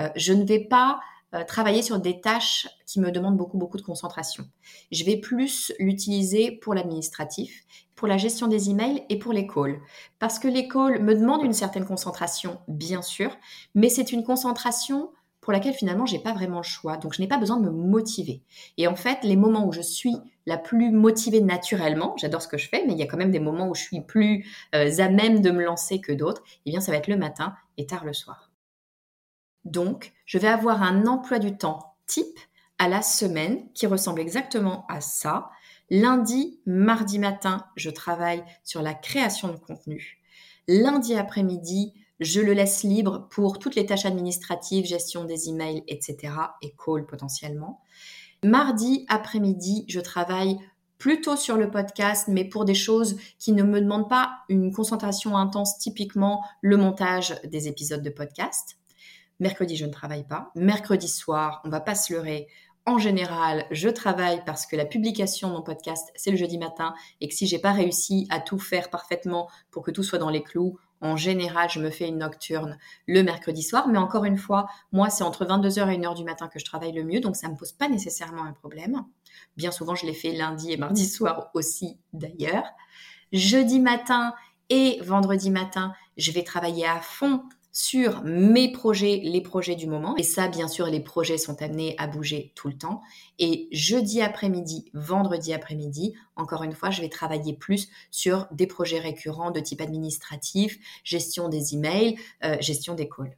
euh, 0.00 0.08
je 0.16 0.32
ne 0.32 0.44
vais 0.44 0.60
pas 0.60 1.00
travailler 1.46 1.82
sur 1.82 1.98
des 1.98 2.20
tâches 2.20 2.68
qui 2.86 3.00
me 3.00 3.10
demandent 3.10 3.36
beaucoup 3.36 3.56
beaucoup 3.56 3.78
de 3.78 3.82
concentration. 3.82 4.44
Je 4.90 5.04
vais 5.04 5.16
plus 5.16 5.72
l'utiliser 5.78 6.52
pour 6.52 6.74
l'administratif 6.74 7.64
pour 8.02 8.08
la 8.08 8.16
gestion 8.16 8.48
des 8.48 8.68
emails 8.68 9.04
et 9.10 9.16
pour 9.16 9.32
les 9.32 9.46
calls. 9.46 9.80
Parce 10.18 10.40
que 10.40 10.48
les 10.48 10.66
calls 10.66 11.00
me 11.00 11.14
demandent 11.14 11.44
une 11.44 11.52
certaine 11.52 11.84
concentration, 11.84 12.58
bien 12.66 13.00
sûr, 13.00 13.30
mais 13.76 13.88
c'est 13.88 14.10
une 14.10 14.24
concentration 14.24 15.10
pour 15.40 15.52
laquelle 15.52 15.74
finalement 15.74 16.06
j'ai 16.06 16.18
pas 16.18 16.32
vraiment 16.32 16.58
le 16.58 16.64
choix. 16.64 16.96
Donc 16.96 17.14
je 17.14 17.20
n'ai 17.20 17.28
pas 17.28 17.38
besoin 17.38 17.58
de 17.58 17.64
me 17.64 17.70
motiver. 17.70 18.42
Et 18.76 18.86
en 18.86 18.96
fait, 18.96 19.18
les 19.22 19.36
moments 19.36 19.66
où 19.66 19.72
je 19.72 19.82
suis 19.82 20.16
la 20.46 20.58
plus 20.58 20.90
motivée 20.90 21.40
naturellement, 21.40 22.16
j'adore 22.16 22.42
ce 22.42 22.48
que 22.48 22.58
je 22.58 22.68
fais, 22.68 22.84
mais 22.86 22.92
il 22.92 22.98
y 22.98 23.02
a 23.02 23.06
quand 23.06 23.16
même 23.16 23.30
des 23.30 23.40
moments 23.40 23.68
où 23.68 23.74
je 23.74 23.82
suis 23.82 24.00
plus 24.00 24.46
euh, 24.74 24.90
à 24.98 25.08
même 25.08 25.40
de 25.40 25.50
me 25.50 25.62
lancer 25.62 26.00
que 26.00 26.12
d'autres. 26.12 26.42
Et 26.44 26.60
eh 26.66 26.70
bien, 26.70 26.80
ça 26.80 26.92
va 26.92 26.98
être 26.98 27.08
le 27.08 27.16
matin 27.16 27.54
et 27.76 27.86
tard 27.86 28.04
le 28.04 28.12
soir. 28.12 28.51
Donc, 29.64 30.12
je 30.26 30.38
vais 30.38 30.48
avoir 30.48 30.82
un 30.82 31.06
emploi 31.06 31.38
du 31.38 31.56
temps 31.56 31.94
type 32.06 32.38
à 32.78 32.88
la 32.88 33.02
semaine 33.02 33.70
qui 33.74 33.86
ressemble 33.86 34.20
exactement 34.20 34.84
à 34.88 35.00
ça. 35.00 35.50
Lundi, 35.90 36.58
mardi 36.66 37.18
matin, 37.18 37.66
je 37.76 37.90
travaille 37.90 38.42
sur 38.64 38.82
la 38.82 38.94
création 38.94 39.48
de 39.48 39.56
contenu. 39.56 40.18
Lundi 40.68 41.14
après-midi, 41.14 41.92
je 42.18 42.40
le 42.40 42.52
laisse 42.52 42.82
libre 42.82 43.28
pour 43.30 43.58
toutes 43.58 43.74
les 43.74 43.86
tâches 43.86 44.06
administratives, 44.06 44.86
gestion 44.86 45.24
des 45.24 45.48
emails, 45.48 45.82
etc. 45.88 46.34
et 46.62 46.74
call 46.74 47.06
potentiellement. 47.06 47.80
Mardi 48.44 49.04
après-midi, 49.08 49.84
je 49.88 50.00
travaille 50.00 50.58
plutôt 50.98 51.36
sur 51.36 51.56
le 51.56 51.70
podcast, 51.70 52.28
mais 52.28 52.44
pour 52.44 52.64
des 52.64 52.74
choses 52.74 53.16
qui 53.38 53.52
ne 53.52 53.64
me 53.64 53.80
demandent 53.80 54.08
pas 54.08 54.38
une 54.48 54.72
concentration 54.72 55.36
intense, 55.36 55.78
typiquement 55.78 56.44
le 56.60 56.76
montage 56.76 57.40
des 57.44 57.66
épisodes 57.66 58.02
de 58.02 58.10
podcast. 58.10 58.76
Mercredi, 59.40 59.76
je 59.76 59.86
ne 59.86 59.92
travaille 59.92 60.26
pas. 60.26 60.50
Mercredi 60.54 61.08
soir, 61.08 61.60
on 61.64 61.68
va 61.68 61.80
pas 61.80 61.94
se 61.94 62.12
leurrer, 62.12 62.48
en 62.84 62.98
général, 62.98 63.64
je 63.70 63.88
travaille 63.88 64.42
parce 64.44 64.66
que 64.66 64.74
la 64.74 64.84
publication 64.84 65.48
de 65.48 65.52
mon 65.54 65.62
podcast, 65.62 66.10
c'est 66.16 66.32
le 66.32 66.36
jeudi 66.36 66.58
matin 66.58 66.94
et 67.20 67.28
que 67.28 67.34
si 67.34 67.46
j'ai 67.46 67.60
pas 67.60 67.70
réussi 67.70 68.26
à 68.28 68.40
tout 68.40 68.58
faire 68.58 68.90
parfaitement 68.90 69.48
pour 69.70 69.84
que 69.84 69.92
tout 69.92 70.02
soit 70.02 70.18
dans 70.18 70.30
les 70.30 70.42
clous, 70.42 70.78
en 71.00 71.16
général, 71.16 71.70
je 71.70 71.78
me 71.78 71.90
fais 71.90 72.08
une 72.08 72.18
nocturne 72.18 72.78
le 73.06 73.22
mercredi 73.22 73.62
soir. 73.62 73.86
Mais 73.86 73.98
encore 73.98 74.24
une 74.24 74.36
fois, 74.36 74.66
moi, 74.90 75.10
c'est 75.10 75.22
entre 75.22 75.44
22h 75.44 75.92
et 75.92 75.98
1h 75.98 76.16
du 76.16 76.24
matin 76.24 76.48
que 76.48 76.58
je 76.58 76.64
travaille 76.64 76.92
le 76.92 77.04
mieux, 77.04 77.20
donc 77.20 77.36
ça 77.36 77.46
ne 77.46 77.52
me 77.52 77.56
pose 77.56 77.72
pas 77.72 77.88
nécessairement 77.88 78.44
un 78.44 78.52
problème. 78.52 79.04
Bien 79.56 79.70
souvent, 79.70 79.94
je 79.94 80.04
l'ai 80.04 80.14
fait 80.14 80.32
lundi 80.32 80.72
et 80.72 80.76
mardi 80.76 81.06
soir 81.06 81.50
aussi 81.54 81.98
d'ailleurs. 82.12 82.64
Jeudi 83.32 83.78
matin 83.78 84.34
et 84.70 84.98
vendredi 85.02 85.50
matin, 85.50 85.92
je 86.16 86.32
vais 86.32 86.42
travailler 86.42 86.86
à 86.86 87.00
fond 87.00 87.44
sur 87.72 88.22
mes 88.22 88.70
projets, 88.70 89.20
les 89.24 89.40
projets 89.40 89.74
du 89.74 89.86
moment. 89.86 90.14
Et 90.18 90.22
ça, 90.22 90.48
bien 90.48 90.68
sûr, 90.68 90.86
les 90.86 91.00
projets 91.00 91.38
sont 91.38 91.60
amenés 91.62 91.94
à 91.98 92.06
bouger 92.06 92.52
tout 92.54 92.68
le 92.68 92.76
temps. 92.76 93.00
Et 93.38 93.68
jeudi 93.72 94.20
après-midi, 94.20 94.90
vendredi 94.92 95.54
après-midi, 95.54 96.14
encore 96.36 96.62
une 96.62 96.74
fois, 96.74 96.90
je 96.90 97.00
vais 97.00 97.08
travailler 97.08 97.54
plus 97.54 97.88
sur 98.10 98.46
des 98.52 98.66
projets 98.66 99.00
récurrents 99.00 99.50
de 99.50 99.60
type 99.60 99.80
administratif, 99.80 100.78
gestion 101.02 101.48
des 101.48 101.74
emails, 101.74 102.16
euh, 102.44 102.56
gestion 102.60 102.94
des 102.94 103.08
calls. 103.08 103.36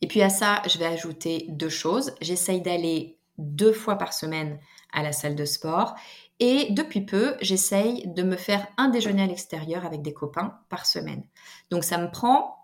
Et 0.00 0.06
puis 0.06 0.22
à 0.22 0.30
ça, 0.30 0.62
je 0.68 0.78
vais 0.78 0.86
ajouter 0.86 1.46
deux 1.48 1.68
choses. 1.68 2.14
J'essaye 2.20 2.62
d'aller 2.62 3.18
deux 3.38 3.72
fois 3.72 3.96
par 3.96 4.12
semaine 4.12 4.60
à 4.92 5.02
la 5.02 5.12
salle 5.12 5.34
de 5.34 5.44
sport. 5.44 5.96
Et 6.40 6.68
depuis 6.70 7.04
peu, 7.04 7.34
j'essaye 7.40 8.06
de 8.06 8.22
me 8.22 8.36
faire 8.36 8.68
un 8.76 8.88
déjeuner 8.88 9.22
à 9.22 9.26
l'extérieur 9.26 9.84
avec 9.84 10.02
des 10.02 10.12
copains 10.12 10.60
par 10.68 10.86
semaine. 10.86 11.24
Donc 11.70 11.82
ça 11.82 11.98
me 11.98 12.10
prend 12.10 12.57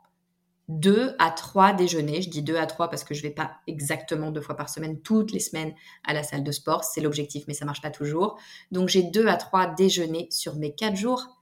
deux 0.68 1.14
à 1.18 1.30
trois 1.30 1.72
déjeuners. 1.72 2.22
Je 2.22 2.30
dis 2.30 2.42
deux 2.42 2.56
à 2.56 2.66
trois 2.66 2.88
parce 2.88 3.04
que 3.04 3.14
je 3.14 3.22
vais 3.22 3.30
pas 3.30 3.52
exactement 3.66 4.30
deux 4.30 4.40
fois 4.40 4.56
par 4.56 4.68
semaine, 4.68 5.00
toutes 5.00 5.32
les 5.32 5.40
semaines 5.40 5.74
à 6.04 6.14
la 6.14 6.22
salle 6.22 6.44
de 6.44 6.52
sport. 6.52 6.84
C'est 6.84 7.00
l'objectif, 7.00 7.44
mais 7.48 7.54
ça 7.54 7.64
marche 7.64 7.82
pas 7.82 7.90
toujours. 7.90 8.38
Donc 8.70 8.88
j'ai 8.88 9.02
deux 9.02 9.26
à 9.26 9.36
trois 9.36 9.66
déjeuners 9.66 10.28
sur 10.30 10.56
mes 10.56 10.74
quatre 10.74 10.96
jours 10.96 11.40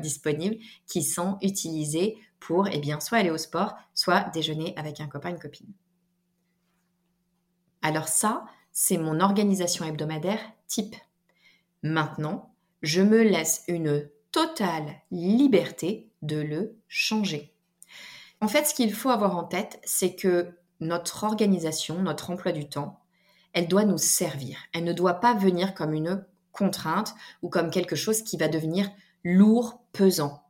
disponibles 0.00 0.56
qui 0.86 1.02
sont 1.02 1.38
utilisés 1.42 2.16
pour, 2.38 2.68
eh 2.68 2.78
bien, 2.78 3.00
soit 3.00 3.18
aller 3.18 3.30
au 3.30 3.38
sport, 3.38 3.74
soit 3.94 4.30
déjeuner 4.30 4.74
avec 4.76 5.00
un 5.00 5.06
copain, 5.06 5.30
une 5.30 5.38
copine. 5.38 5.72
Alors 7.82 8.08
ça, 8.08 8.44
c'est 8.72 8.98
mon 8.98 9.20
organisation 9.20 9.84
hebdomadaire 9.84 10.40
type. 10.66 10.96
Maintenant, 11.82 12.54
je 12.82 13.02
me 13.02 13.22
laisse 13.22 13.64
une 13.68 14.08
totale 14.32 14.96
liberté 15.10 16.10
de 16.22 16.36
le 16.36 16.78
changer. 16.88 17.49
En 18.40 18.48
fait, 18.48 18.64
ce 18.64 18.74
qu'il 18.74 18.92
faut 18.94 19.10
avoir 19.10 19.36
en 19.36 19.44
tête, 19.44 19.80
c'est 19.84 20.14
que 20.14 20.54
notre 20.80 21.24
organisation, 21.24 22.02
notre 22.02 22.30
emploi 22.30 22.52
du 22.52 22.68
temps, 22.68 23.00
elle 23.52 23.68
doit 23.68 23.84
nous 23.84 23.98
servir. 23.98 24.58
Elle 24.72 24.84
ne 24.84 24.92
doit 24.92 25.20
pas 25.20 25.34
venir 25.34 25.74
comme 25.74 25.92
une 25.92 26.24
contrainte 26.52 27.14
ou 27.42 27.48
comme 27.48 27.70
quelque 27.70 27.96
chose 27.96 28.22
qui 28.22 28.36
va 28.36 28.48
devenir 28.48 28.90
lourd, 29.24 29.82
pesant. 29.92 30.42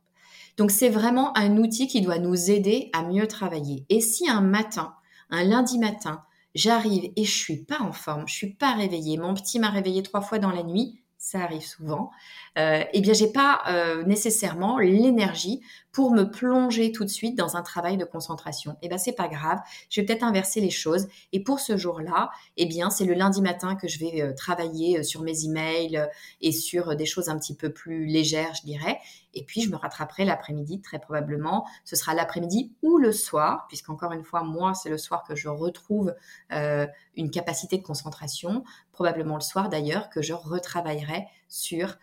Donc 0.57 0.71
c'est 0.71 0.89
vraiment 0.89 1.35
un 1.37 1.57
outil 1.57 1.87
qui 1.87 2.01
doit 2.01 2.19
nous 2.19 2.49
aider 2.49 2.89
à 2.93 3.03
mieux 3.03 3.27
travailler. 3.27 3.85
Et 3.89 4.01
si 4.01 4.29
un 4.29 4.41
matin, 4.41 4.95
un 5.29 5.43
lundi 5.43 5.79
matin, 5.79 6.23
j'arrive 6.55 7.11
et 7.15 7.25
je 7.25 7.37
suis 7.37 7.63
pas 7.63 7.79
en 7.81 7.91
forme, 7.91 8.27
je 8.27 8.35
suis 8.35 8.53
pas 8.53 8.73
réveillée, 8.73 9.17
mon 9.17 9.33
petit 9.33 9.59
m'a 9.59 9.69
réveillée 9.69 10.03
trois 10.03 10.21
fois 10.21 10.39
dans 10.39 10.51
la 10.51 10.63
nuit, 10.63 11.01
ça 11.17 11.41
arrive 11.41 11.65
souvent, 11.65 12.11
euh, 12.57 12.83
eh 12.91 13.01
bien, 13.01 13.13
j'ai 13.13 13.31
pas 13.31 13.61
euh, 13.69 14.03
nécessairement 14.03 14.77
l'énergie 14.77 15.61
pour 15.91 16.11
me 16.11 16.23
plonger 16.23 16.91
tout 16.91 17.03
de 17.03 17.09
suite 17.09 17.37
dans 17.37 17.57
un 17.57 17.61
travail 17.61 17.97
de 17.97 18.05
concentration. 18.05 18.77
Eh 18.81 18.89
ben, 18.89 18.97
c'est 18.97 19.13
pas 19.13 19.27
grave. 19.27 19.59
Je 19.89 20.01
vais 20.01 20.05
peut-être 20.05 20.23
inverser 20.23 20.61
les 20.61 20.69
choses. 20.69 21.07
Et 21.33 21.43
pour 21.43 21.59
ce 21.59 21.77
jour-là, 21.77 22.31
eh 22.57 22.65
bien, 22.65 22.89
c'est 22.89 23.05
le 23.05 23.13
lundi 23.13 23.41
matin 23.41 23.75
que 23.75 23.87
je 23.87 23.99
vais 23.99 24.21
euh, 24.21 24.33
travailler 24.33 24.99
euh, 24.99 25.03
sur 25.03 25.21
mes 25.21 25.45
emails 25.45 26.07
et 26.39 26.51
sur 26.51 26.95
des 26.95 27.05
choses 27.05 27.29
un 27.29 27.37
petit 27.37 27.55
peu 27.55 27.71
plus 27.71 28.05
légères, 28.05 28.53
je 28.55 28.63
dirais. 28.63 28.99
Et 29.33 29.43
puis, 29.43 29.61
je 29.61 29.69
me 29.69 29.75
rattraperai 29.75 30.25
l'après-midi, 30.25 30.81
très 30.81 30.99
probablement. 30.99 31.65
Ce 31.85 31.95
sera 31.95 32.13
l'après-midi 32.13 32.73
ou 32.81 32.97
le 32.97 33.11
soir, 33.11 33.65
puisqu'encore 33.67 34.11
une 34.13 34.23
fois, 34.23 34.43
moi, 34.43 34.73
c'est 34.73 34.89
le 34.89 34.97
soir 34.97 35.23
que 35.23 35.35
je 35.35 35.49
retrouve 35.49 36.13
euh, 36.51 36.87
une 37.15 37.31
capacité 37.31 37.77
de 37.77 37.83
concentration. 37.83 38.63
Probablement 38.91 39.35
le 39.35 39.41
soir, 39.41 39.69
d'ailleurs, 39.69 40.09
que 40.09 40.21
je 40.21 40.33
retravaillerai 40.33 41.27
sur 41.47 41.97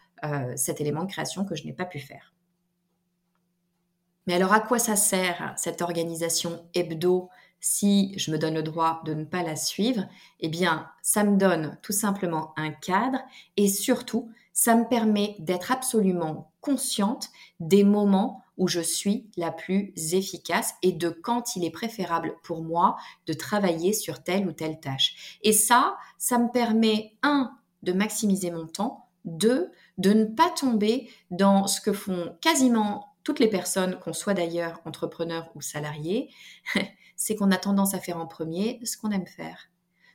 cet 0.56 0.80
élément 0.80 1.04
de 1.04 1.10
création 1.10 1.44
que 1.44 1.54
je 1.54 1.64
n'ai 1.64 1.72
pas 1.72 1.84
pu 1.84 1.98
faire. 1.98 2.32
Mais 4.26 4.34
alors, 4.34 4.52
à 4.52 4.60
quoi 4.60 4.78
ça 4.78 4.94
sert 4.94 5.54
cette 5.56 5.80
organisation 5.80 6.62
hebdo 6.74 7.30
si 7.60 8.12
je 8.18 8.30
me 8.30 8.38
donne 8.38 8.54
le 8.54 8.62
droit 8.62 9.00
de 9.06 9.14
ne 9.14 9.24
pas 9.24 9.42
la 9.42 9.56
suivre? 9.56 10.06
Eh 10.40 10.48
bien, 10.48 10.90
ça 11.02 11.24
me 11.24 11.38
donne 11.38 11.78
tout 11.82 11.92
simplement 11.92 12.52
un 12.56 12.70
cadre 12.70 13.20
et 13.56 13.68
surtout, 13.68 14.30
ça 14.52 14.74
me 14.74 14.86
permet 14.86 15.36
d'être 15.38 15.72
absolument 15.72 16.52
consciente 16.60 17.30
des 17.58 17.84
moments 17.84 18.44
où 18.58 18.68
je 18.68 18.80
suis 18.80 19.30
la 19.36 19.50
plus 19.50 19.94
efficace 20.12 20.74
et 20.82 20.92
de 20.92 21.08
quand 21.08 21.56
il 21.56 21.64
est 21.64 21.70
préférable 21.70 22.34
pour 22.42 22.62
moi 22.62 22.96
de 23.26 23.32
travailler 23.32 23.94
sur 23.94 24.22
telle 24.22 24.46
ou 24.46 24.52
telle 24.52 24.78
tâche. 24.78 25.38
Et 25.42 25.52
ça, 25.52 25.96
ça 26.18 26.38
me 26.38 26.50
permet, 26.50 27.14
un, 27.22 27.56
de 27.82 27.92
maximiser 27.92 28.50
mon 28.50 28.66
temps, 28.66 29.06
deux, 29.24 29.70
de 29.98 30.12
ne 30.12 30.24
pas 30.24 30.50
tomber 30.50 31.10
dans 31.30 31.66
ce 31.66 31.80
que 31.80 31.92
font 31.92 32.36
quasiment 32.40 33.16
toutes 33.24 33.40
les 33.40 33.48
personnes, 33.48 33.98
qu'on 33.98 34.12
soit 34.12 34.34
d'ailleurs 34.34 34.80
entrepreneurs 34.84 35.50
ou 35.54 35.60
salariés, 35.60 36.30
c'est 37.16 37.34
qu'on 37.34 37.50
a 37.50 37.58
tendance 37.58 37.94
à 37.94 38.00
faire 38.00 38.16
en 38.16 38.26
premier 38.26 38.80
ce 38.84 38.96
qu'on 38.96 39.10
aime 39.10 39.26
faire. 39.26 39.68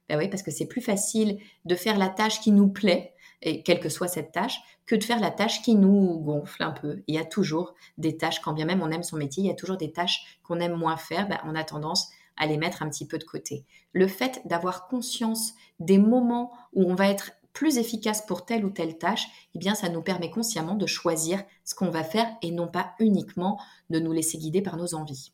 Ben 0.09 0.17
oui, 0.17 0.29
parce 0.29 0.43
que 0.43 0.51
c'est 0.51 0.65
plus 0.65 0.81
facile 0.81 1.39
de 1.65 1.75
faire 1.75 1.97
la 1.97 2.09
tâche 2.09 2.41
qui 2.41 2.51
nous 2.51 2.69
plaît, 2.69 3.13
et 3.41 3.61
quelle 3.61 3.79
que 3.79 3.89
soit 3.89 4.07
cette 4.07 4.31
tâche, 4.31 4.59
que 4.85 4.95
de 4.95 5.03
faire 5.03 5.19
la 5.19 5.31
tâche 5.31 5.61
qui 5.61 5.75
nous 5.75 6.19
gonfle 6.19 6.63
un 6.63 6.71
peu. 6.71 7.03
Il 7.07 7.15
y 7.15 7.19
a 7.19 7.25
toujours 7.25 7.73
des 7.97 8.17
tâches, 8.17 8.39
quand 8.41 8.53
bien 8.53 8.65
même 8.65 8.81
on 8.81 8.91
aime 8.91 9.03
son 9.03 9.17
métier, 9.17 9.43
il 9.43 9.47
y 9.47 9.51
a 9.51 9.55
toujours 9.55 9.77
des 9.77 9.91
tâches 9.91 10.39
qu'on 10.43 10.59
aime 10.59 10.75
moins 10.75 10.97
faire, 10.97 11.27
ben, 11.27 11.39
on 11.45 11.55
a 11.55 11.63
tendance 11.63 12.09
à 12.37 12.47
les 12.47 12.57
mettre 12.57 12.81
un 12.81 12.89
petit 12.89 13.05
peu 13.05 13.17
de 13.17 13.23
côté. 13.23 13.65
Le 13.91 14.07
fait 14.07 14.41
d'avoir 14.45 14.87
conscience 14.87 15.53
des 15.79 15.97
moments 15.97 16.51
où 16.73 16.89
on 16.89 16.95
va 16.95 17.09
être 17.09 17.31
plus 17.53 17.77
efficace 17.77 18.25
pour 18.25 18.45
telle 18.45 18.65
ou 18.65 18.69
telle 18.69 18.97
tâche, 18.97 19.27
eh 19.55 19.59
bien 19.59 19.75
ça 19.75 19.89
nous 19.89 20.01
permet 20.01 20.31
consciemment 20.31 20.75
de 20.75 20.87
choisir 20.87 21.43
ce 21.63 21.75
qu'on 21.75 21.89
va 21.89 22.03
faire 22.03 22.27
et 22.41 22.51
non 22.51 22.67
pas 22.67 22.93
uniquement 22.99 23.59
de 23.89 23.99
nous 23.99 24.11
laisser 24.11 24.37
guider 24.37 24.61
par 24.61 24.77
nos 24.77 24.95
envies. 24.95 25.31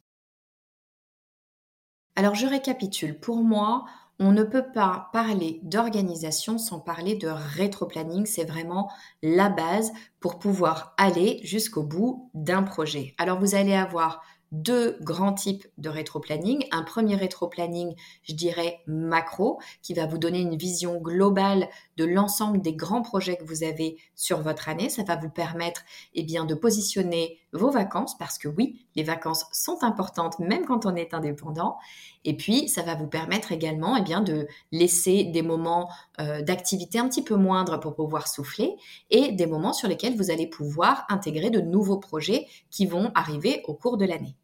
Alors 2.16 2.36
je 2.36 2.48
récapitule. 2.48 3.18
Pour 3.18 3.38
moi, 3.38 3.86
on 4.20 4.34
ne 4.34 4.44
peut 4.44 4.66
pas 4.74 5.10
parler 5.14 5.62
d'organisation 5.64 6.58
sans 6.58 6.80
parler 6.80 7.16
de 7.16 7.30
rétro-planning. 7.30 8.26
C'est 8.26 8.44
vraiment 8.44 8.92
la 9.24 9.48
base 9.48 9.94
pour 10.20 10.38
pouvoir 10.38 10.94
aller 10.98 11.40
jusqu'au 11.44 11.84
bout 11.84 12.30
d'un 12.34 12.64
projet. 12.64 13.16
Alors 13.18 13.40
vous 13.40 13.56
allez 13.56 13.74
avoir 13.74 14.22
deux 14.52 14.98
grands 15.02 15.34
types 15.34 15.68
de 15.78 15.90
rétro-planning. 15.90 16.66
Un 16.72 16.84
premier 16.84 17.16
rétro-planning, 17.16 17.96
je 18.24 18.34
dirais 18.34 18.80
macro, 18.88 19.60
qui 19.82 19.94
va 19.94 20.06
vous 20.06 20.18
donner 20.18 20.40
une 20.40 20.58
vision 20.58 21.00
globale 21.00 21.70
de 21.98 22.06
l'ensemble 22.06 22.62
des 22.62 22.74
grands 22.74 23.02
projets 23.02 23.38
que 23.38 23.44
vous 23.44 23.64
avez 23.64 23.98
sur 24.16 24.42
votre 24.42 24.70
année. 24.70 24.90
Ça 24.90 25.04
va 25.04 25.16
vous 25.16 25.30
permettre 25.30 25.82
eh 26.14 26.24
bien, 26.24 26.46
de 26.46 26.56
positionner 26.56 27.40
vos 27.54 27.72
vacances, 27.72 28.18
parce 28.18 28.38
que 28.38 28.48
oui, 28.48 28.86
les 28.96 29.04
vacances 29.04 29.46
sont 29.52 29.84
importantes 29.84 30.40
même 30.40 30.66
quand 30.66 30.86
on 30.86 30.96
est 30.96 31.14
indépendant. 31.14 31.78
Et 32.26 32.36
puis, 32.36 32.68
ça 32.68 32.84
va 32.84 32.96
vous 32.96 33.08
permettre 33.08 33.52
également 33.52 33.96
eh 33.96 34.02
bien, 34.02 34.22
de 34.22 34.48
laisser 34.72 35.24
des 35.24 35.42
moments 35.42 35.90
euh, 36.20 36.42
d'activité 36.42 37.00
un 37.00 37.08
petit 37.08 37.24
peu 37.24 37.36
moindres 37.36 37.80
pour 37.80 37.96
pouvoir 37.96 38.28
souffler 38.28 38.76
et 39.10 39.32
des 39.32 39.46
moments 39.46 39.74
sur 39.74 39.88
lesquels 39.88 40.16
vous 40.16 40.32
allez 40.32 40.48
pouvoir 40.48 41.06
intégrer 41.10 41.50
de 41.50 41.62
nouveaux 41.62 41.98
projets 41.98 42.48
qui 42.70 42.86
vont 42.86 43.12
arriver 43.16 43.64
au 43.68 43.74
cours 43.74 43.98
de 43.98 44.06
l'année. 44.06 44.36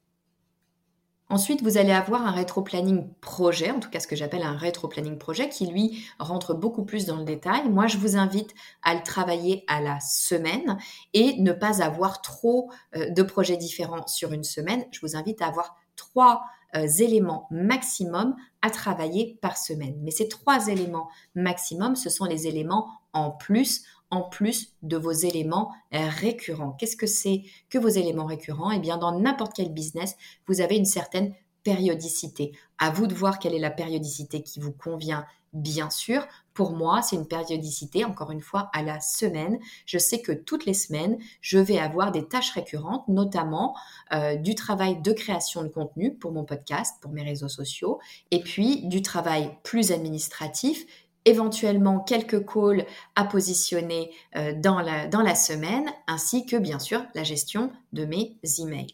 Ensuite, 1.28 1.64
vous 1.64 1.80
allez 1.80 1.92
avoir 1.92 2.26
un 2.26 2.32
rétro-planning 2.32 3.10
projet, 3.20 3.72
en 3.72 3.80
tout 3.80 3.90
cas 3.90 4.00
ce 4.00 4.06
que 4.06 4.16
j'appelle 4.16 4.44
un 4.44 4.56
rétro-planning 4.56 5.18
projet, 5.18 5.50
qui 5.50 5.66
lui 5.66 6.06
rentre 6.20 6.54
beaucoup 6.54 6.86
plus 6.86 7.08
dans 7.08 7.18
le 7.18 7.24
détail. 7.24 7.68
Moi, 7.68 7.88
je 7.88 7.98
vous 7.98 8.16
invite 8.16 8.54
à 8.84 8.94
le 8.94 9.02
travailler 9.02 9.64
à 9.68 9.82
la 9.82 10.00
semaine 10.00 10.78
et 11.14 11.42
ne 11.42 11.52
pas 11.52 11.82
avoir 11.82 12.22
trop 12.22 12.70
euh, 12.96 13.10
de 13.10 13.24
projets 13.24 13.58
différents 13.58 14.06
sur 14.06 14.34
une 14.34 14.44
semaine. 14.44 14.86
Je 14.92 15.00
vous 15.02 15.16
invite 15.16 15.42
à 15.42 15.48
avoir 15.48 15.76
trois 15.96 16.44
euh, 16.76 16.88
éléments 17.00 17.48
maximum 17.50 18.36
à 18.62 18.70
travailler 18.70 19.40
par 19.42 19.58
semaine. 19.58 19.98
Mais 20.04 20.12
ces 20.12 20.28
trois 20.28 20.68
éléments 20.68 21.10
maximum, 21.34 21.96
ce 21.96 22.12
sont 22.12 22.26
les 22.26 22.46
éléments 22.46 22.90
en 23.14 23.32
plus 23.32 23.84
en 24.12 24.22
plus 24.22 24.74
de 24.82 24.98
vos 24.98 25.12
éléments 25.12 25.72
récurrents. 25.92 26.72
Qu'est-ce 26.72 26.98
que 26.98 27.08
c'est 27.08 27.44
que 27.70 27.78
vos 27.78 27.90
éléments 27.90 28.26
récurrents? 28.26 28.72
Eh 28.72 28.80
bien, 28.80 28.98
dans 28.98 29.20
n'importe 29.20 29.54
quel 29.56 29.74
business, 29.74 30.16
vous 30.48 30.62
avez 30.62 30.78
une 30.78 30.86
certaine 30.86 31.34
périodicité. 31.66 32.54
À 32.78 32.92
vous 32.92 33.08
de 33.08 33.16
voir 33.16 33.40
quelle 33.40 33.56
est 33.56 33.60
la 33.60 33.72
périodicité 33.72 34.42
qui 34.44 34.60
vous 34.60 34.72
convient, 34.72 35.26
bien 35.52 35.90
sûr. 35.90 36.26
Pour 36.54 36.72
moi, 36.72 37.02
c'est 37.02 37.16
une 37.16 37.28
périodicité, 37.28 38.06
encore 38.06 38.32
une 38.32 38.42
fois, 38.42 38.70
à 38.74 38.84
la 38.84 39.02
semaine. 39.02 39.60
Je 39.86 39.98
sais 39.98 40.22
que 40.22 40.32
toutes 40.32 40.66
les 40.66 40.74
semaines, 40.74 41.18
je 41.42 41.58
vais 41.58 41.80
avoir 41.80 42.12
des 42.12 42.28
tâches 42.28 42.52
récurrentes, 42.52 43.08
notamment 43.08 43.76
euh, 44.14 44.36
du 44.36 44.54
travail 44.54 45.02
de 45.02 45.12
création 45.12 45.64
de 45.64 45.70
contenu 45.70 46.14
pour 46.14 46.32
mon 46.32 46.46
podcast, 46.46 46.96
pour 47.02 47.12
mes 47.12 47.24
réseaux 47.24 47.50
sociaux, 47.50 48.00
et 48.32 48.42
puis 48.42 48.86
du 48.88 49.02
travail 49.02 49.58
plus 49.64 49.92
administratif 49.92 50.86
éventuellement 51.26 52.00
quelques 52.00 52.46
calls 52.46 52.86
à 53.16 53.26
positionner 53.26 54.12
euh, 54.36 54.54
dans, 54.56 54.80
la, 54.80 55.08
dans 55.08 55.22
la 55.22 55.36
semaine, 55.36 55.90
ainsi 56.08 56.46
que 56.46 56.56
bien 56.56 56.80
sûr 56.80 57.04
la 57.14 57.24
gestion 57.24 57.72
de 57.94 58.06
mes 58.06 58.38
emails. 58.60 58.94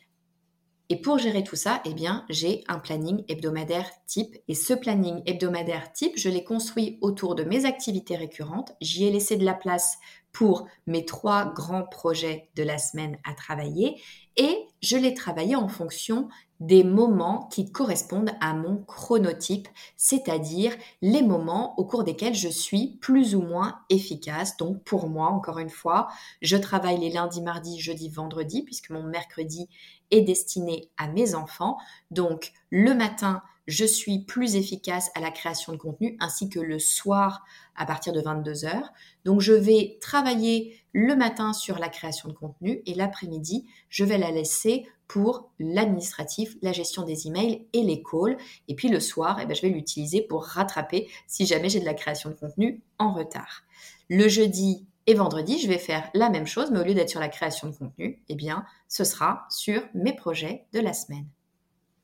Et 0.91 0.97
pour 0.97 1.19
gérer 1.19 1.45
tout 1.45 1.55
ça, 1.55 1.81
eh 1.85 1.93
bien, 1.93 2.25
j'ai 2.29 2.65
un 2.67 2.77
planning 2.77 3.23
hebdomadaire 3.29 3.89
type. 4.07 4.35
Et 4.49 4.55
ce 4.55 4.73
planning 4.73 5.21
hebdomadaire 5.25 5.93
type, 5.93 6.17
je 6.17 6.27
l'ai 6.27 6.43
construit 6.43 6.97
autour 6.99 7.35
de 7.35 7.45
mes 7.45 7.63
activités 7.63 8.17
récurrentes. 8.17 8.73
J'y 8.81 9.05
ai 9.05 9.09
laissé 9.09 9.37
de 9.37 9.45
la 9.45 9.53
place 9.53 9.97
pour 10.31 10.67
mes 10.87 11.05
trois 11.05 11.53
grands 11.53 11.83
projets 11.83 12.49
de 12.55 12.63
la 12.63 12.77
semaine 12.77 13.17
à 13.23 13.33
travailler. 13.33 14.01
Et 14.37 14.57
je 14.81 14.97
l'ai 14.97 15.13
travaillé 15.13 15.55
en 15.55 15.67
fonction 15.67 16.29
des 16.61 16.83
moments 16.83 17.49
qui 17.51 17.71
correspondent 17.71 18.31
à 18.39 18.53
mon 18.53 18.83
chronotype, 18.83 19.67
c'est-à-dire 19.97 20.71
les 21.01 21.23
moments 21.23 21.77
au 21.79 21.85
cours 21.85 22.03
desquels 22.03 22.35
je 22.35 22.47
suis 22.47 22.99
plus 23.01 23.35
ou 23.35 23.41
moins 23.41 23.79
efficace. 23.89 24.57
Donc 24.57 24.83
pour 24.83 25.09
moi, 25.09 25.29
encore 25.29 25.57
une 25.57 25.71
fois, 25.71 26.07
je 26.41 26.55
travaille 26.55 26.99
les 26.99 27.09
lundis, 27.09 27.41
mardis, 27.41 27.79
jeudi, 27.79 28.09
vendredi, 28.09 28.61
puisque 28.61 28.91
mon 28.91 29.03
mercredi 29.03 29.67
est 30.11 30.21
destiné 30.21 30.91
à 30.97 31.07
mes 31.07 31.33
enfants. 31.33 31.77
Donc 32.11 32.51
le 32.69 32.93
matin, 32.93 33.41
je 33.71 33.85
suis 33.85 34.19
plus 34.19 34.55
efficace 34.55 35.09
à 35.15 35.21
la 35.21 35.31
création 35.31 35.71
de 35.71 35.77
contenu 35.77 36.17
ainsi 36.19 36.49
que 36.49 36.59
le 36.59 36.77
soir 36.77 37.45
à 37.75 37.85
partir 37.85 38.11
de 38.11 38.21
22 38.21 38.65
heures. 38.65 38.91
Donc 39.23 39.39
je 39.39 39.53
vais 39.53 39.97
travailler 40.01 40.77
le 40.93 41.15
matin 41.15 41.53
sur 41.53 41.79
la 41.79 41.87
création 41.87 42.27
de 42.27 42.33
contenu 42.33 42.81
et 42.85 42.93
l'après-midi, 42.93 43.65
je 43.89 44.03
vais 44.03 44.17
la 44.17 44.31
laisser 44.31 44.85
pour 45.07 45.51
l'administratif, 45.59 46.55
la 46.61 46.73
gestion 46.73 47.03
des 47.03 47.27
emails 47.27 47.65
et 47.71 47.81
les 47.81 48.03
calls. 48.03 48.37
Et 48.67 48.75
puis 48.75 48.89
le 48.89 48.99
soir, 48.99 49.39
eh 49.41 49.45
ben, 49.45 49.55
je 49.55 49.61
vais 49.61 49.69
l'utiliser 49.69 50.21
pour 50.21 50.43
rattraper 50.43 51.09
si 51.27 51.45
jamais 51.45 51.69
j'ai 51.69 51.79
de 51.79 51.85
la 51.85 51.93
création 51.93 52.29
de 52.29 52.35
contenu 52.35 52.81
en 52.99 53.13
retard. 53.13 53.63
Le 54.09 54.27
jeudi 54.27 54.85
et 55.07 55.13
vendredi, 55.13 55.59
je 55.59 55.67
vais 55.67 55.77
faire 55.77 56.09
la 56.13 56.29
même 56.29 56.45
chose, 56.45 56.71
mais 56.71 56.79
au 56.79 56.83
lieu 56.83 56.93
d'être 56.93 57.09
sur 57.09 57.19
la 57.21 57.29
création 57.29 57.69
de 57.69 57.75
contenu, 57.75 58.21
eh 58.27 58.35
bien, 58.35 58.65
ce 58.87 59.05
sera 59.05 59.47
sur 59.49 59.81
mes 59.93 60.15
projets 60.15 60.65
de 60.73 60.79
la 60.79 60.93
semaine. 60.93 61.27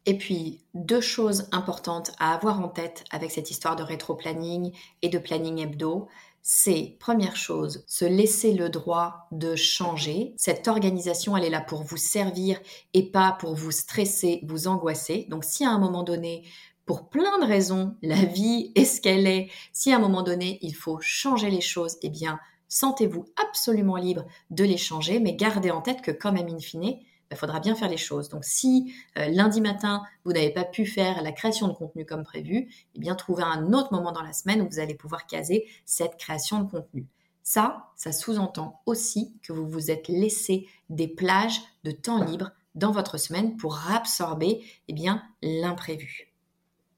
Et 0.08 0.18
puis, 0.18 0.62
deux 0.74 1.02
choses 1.02 1.50
importantes 1.52 2.14
à 2.18 2.34
avoir 2.34 2.62
en 2.62 2.70
tête 2.70 3.04
avec 3.12 3.30
cette 3.30 3.52
histoire 3.52 3.76
de 3.76 3.84
rétro-planning 3.84 4.72
et 5.02 5.10
de 5.10 5.20
planning 5.20 5.60
hebdo, 5.60 6.08
c'est, 6.42 6.96
première 6.98 7.36
chose, 7.36 7.84
se 7.88 8.06
laisser 8.06 8.54
le 8.54 8.70
droit 8.70 9.28
de 9.34 9.58
changer. 9.58 10.34
Cette 10.38 10.70
organisation, 10.70 11.36
elle 11.36 11.44
est 11.44 11.50
là 11.50 11.60
pour 11.60 11.84
vous 11.84 11.98
servir 11.98 12.58
et 12.94 13.12
pas 13.12 13.34
pour 13.34 13.54
vous 13.54 13.72
stresser, 13.72 14.40
vous 14.48 14.70
angoisser. 14.70 15.28
Donc, 15.30 15.44
si 15.44 15.66
à 15.66 15.72
un 15.72 15.78
moment 15.78 16.04
donné, 16.04 16.46
pour 16.86 17.10
plein 17.10 17.38
de 17.40 17.46
raisons, 17.46 17.98
la 18.02 18.24
vie 18.24 18.72
est 18.76 18.86
ce 18.86 19.02
qu'elle 19.02 19.28
est, 19.28 19.50
si 19.74 19.92
à 19.92 19.98
un 19.98 20.00
moment 20.00 20.24
donné, 20.24 20.58
il 20.62 20.74
faut 20.74 21.00
changer 21.02 21.50
les 21.50 21.60
choses, 21.60 21.98
eh 22.02 22.10
bien, 22.10 22.40
sentez-vous 22.70 23.26
absolument 23.46 23.98
libre 23.98 24.24
de 24.52 24.64
les 24.64 24.78
changer, 24.78 25.20
mais 25.20 25.36
gardez 25.36 25.70
en 25.70 25.82
tête 25.82 26.02
que 26.02 26.12
quand 26.12 26.32
même, 26.32 26.48
in 26.48 26.60
fine, 26.60 26.98
il 27.32 27.38
faudra 27.38 27.60
bien 27.60 27.76
faire 27.76 27.90
les 27.90 27.98
choses. 27.98 28.30
Donc 28.30 28.46
si 28.46 28.94
euh, 29.18 29.28
lundi 29.28 29.62
matin, 29.62 30.04
vous 30.26 30.34
n'avez 30.34 30.52
pas 30.52 30.64
pu 30.64 30.86
faire 30.86 31.22
la 31.22 31.32
création 31.32 31.68
de 31.68 31.74
contenu 31.74 32.06
comme 32.06 32.24
prévu, 32.24 32.70
eh 32.96 33.00
bien 33.00 33.16
trouvez 33.16 33.44
un 33.44 33.74
autre 33.74 33.94
moment 33.94 34.12
dans 34.12 34.24
la 34.24 34.34
semaine 34.34 34.62
où 34.62 34.68
vous 34.70 34.80
allez 34.80 34.96
pouvoir 34.96 35.28
caser 35.28 35.68
cette 35.86 36.18
création 36.18 36.62
de 36.62 36.70
contenu. 36.70 37.08
Ça, 37.44 37.92
ça 37.96 38.12
sous-entend 38.12 38.82
aussi 38.86 39.34
que 39.42 39.54
vous 39.54 39.68
vous 39.68 39.90
êtes 39.90 40.10
laissé 40.10 40.68
des 40.90 41.08
plages 41.08 41.62
de 41.84 41.92
temps 41.92 42.24
libre 42.24 42.52
dans 42.76 42.92
votre 42.92 43.18
semaine 43.18 43.58
pour 43.58 43.90
absorber 43.90 44.64
eh 44.88 44.96
l'imprévu. 45.42 46.34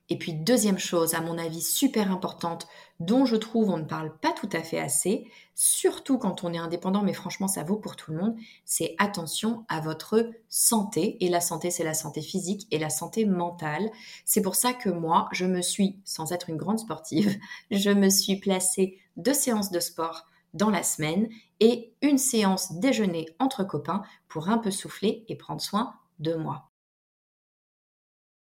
Et 0.10 0.18
puis 0.18 0.34
deuxième 0.34 0.80
chose, 0.80 1.14
à 1.14 1.22
mon 1.22 1.38
avis, 1.38 1.62
super 1.62 2.12
importante, 2.12 2.68
dont 3.00 3.26
je 3.26 3.36
trouve 3.36 3.70
on 3.70 3.78
ne 3.78 3.84
parle 3.84 4.18
pas 4.18 4.32
tout 4.34 4.50
à 4.52 4.62
fait 4.62 4.80
assez, 4.80 5.28
surtout 5.56 6.18
quand 6.18 6.44
on 6.44 6.54
est 6.54 6.58
indépendant, 6.58 7.02
mais 7.02 7.14
franchement 7.14 7.48
ça 7.48 7.64
vaut 7.64 7.78
pour 7.78 7.96
tout 7.96 8.12
le 8.12 8.18
monde, 8.18 8.36
c'est 8.66 8.96
attention 8.98 9.66
à 9.70 9.80
votre 9.80 10.30
santé. 10.50 11.24
Et 11.24 11.30
la 11.30 11.42
santé, 11.42 11.72
c'est 11.72 11.84
la 11.84 11.94
santé 11.94 12.22
physique 12.22 12.68
et 12.72 12.78
la 12.78 12.90
santé 12.90 13.26
mentale. 13.26 13.90
C'est 14.26 14.42
pour 14.42 14.56
ça 14.56 14.74
que 14.74 14.90
moi, 14.90 15.28
je 15.32 15.46
me 15.46 15.62
suis, 15.62 16.00
sans 16.04 16.32
être 16.32 16.50
une 16.50 16.58
grande 16.58 16.80
sportive, 16.80 17.38
je 17.72 17.92
me 17.92 18.10
suis 18.10 18.38
placée 18.38 18.98
deux 19.18 19.34
séances 19.34 19.72
de 19.72 19.80
sport 19.80 20.26
dans 20.54 20.70
la 20.70 20.84
semaine 20.84 21.30
et 21.60 21.94
une 22.02 22.18
séance 22.18 22.74
déjeuner 22.80 23.28
entre 23.40 23.64
copains 23.64 24.02
pour 24.28 24.50
un 24.50 24.58
peu 24.58 24.72
souffler 24.72 25.26
et 25.28 25.36
prendre 25.36 25.62
soin 25.62 25.94
de 26.20 26.34
moi. 26.34 26.69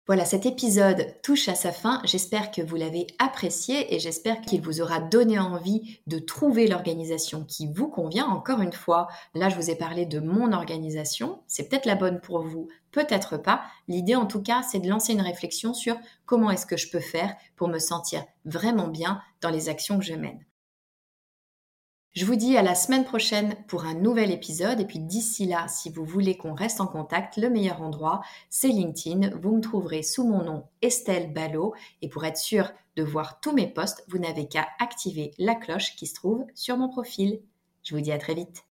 Voilà, 0.10 0.26
cet 0.26 0.48
épisode 0.48 1.22
touche 1.22 1.50
à 1.50 1.54
sa 1.54 1.72
fin. 1.72 2.02
J'espère 2.04 2.50
que 2.50 2.64
vous 2.64 2.76
l'avez 2.76 3.06
apprécié 3.20 3.94
et 3.94 4.00
j'espère 4.00 4.42
qu'il 4.42 4.60
vous 4.60 4.82
aura 4.82 5.00
donné 5.00 5.38
envie 5.38 6.00
de 6.08 6.18
trouver 6.18 6.66
l'organisation 6.66 7.46
qui 7.46 7.72
vous 7.72 7.90
convient. 7.90 8.26
Encore 8.26 8.62
une 8.62 8.74
fois, 8.74 9.08
là, 9.36 9.50
je 9.50 9.56
vous 9.56 9.70
ai 9.70 9.76
parlé 9.76 10.08
de 10.08 10.20
mon 10.20 10.52
organisation. 10.52 11.44
C'est 11.46 11.70
peut-être 11.70 11.86
la 11.86 11.94
bonne 11.94 12.22
pour 12.22 12.42
vous, 12.42 12.70
peut-être 12.92 13.38
pas. 13.38 13.62
L'idée, 13.88 14.16
en 14.16 14.26
tout 14.26 14.42
cas, 14.42 14.64
c'est 14.64 14.80
de 14.80 14.90
lancer 14.90 15.14
une 15.14 15.22
réflexion 15.22 15.76
sur 15.76 15.96
comment 16.26 16.50
est-ce 16.50 16.66
que 16.66 16.76
je 16.76 16.90
peux 16.90 17.00
faire 17.00 17.36
pour 17.56 17.68
me 17.68 17.78
sentir 17.78 18.26
vraiment 18.46 18.88
bien 18.88 19.22
dans 19.42 19.52
les 19.52 19.70
actions 19.70 20.00
que 20.00 20.06
je 20.06 20.16
mène. 20.16 20.44
Je 22.14 22.26
vous 22.26 22.36
dis 22.36 22.58
à 22.58 22.64
la 22.64 22.74
semaine 22.74 23.06
prochaine 23.06 23.56
pour 23.68 23.86
un 23.86 23.94
nouvel 23.94 24.32
épisode 24.32 24.80
et 24.80 24.86
puis 24.86 24.98
d'ici 24.98 25.46
là, 25.46 25.68
si 25.68 25.92
vous 25.92 26.04
voulez 26.04 26.38
qu'on 26.38 26.56
reste 26.56 26.82
en 26.82 26.88
contact, 26.88 27.38
le 27.38 27.52
meilleur 27.52 27.84
endroit, 27.84 28.22
c'est 28.50 28.70
LinkedIn. 28.70 29.38
Vous 29.38 29.56
me 29.56 29.62
trouverez 29.62 30.02
sous 30.02 30.28
mon 30.28 30.44
nom 30.44 30.66
Estelle 30.82 31.32
Ballot 31.32 31.76
et 32.02 32.10
pour 32.10 32.26
être 32.26 32.38
sûr 32.38 32.72
de 32.96 33.04
voir 33.04 33.40
tous 33.42 33.54
mes 33.54 33.68
posts, 33.68 34.04
vous 34.08 34.18
n'avez 34.18 34.48
qu'à 34.48 34.68
activer 34.80 35.32
la 35.38 35.54
cloche 35.54 35.96
qui 35.96 36.08
se 36.08 36.16
trouve 36.16 36.46
sur 36.56 36.78
mon 36.78 36.90
profil. 36.90 37.42
Je 37.84 37.96
vous 37.96 38.02
dis 38.02 38.12
à 38.12 38.18
très 38.18 38.34
vite. 38.34 38.69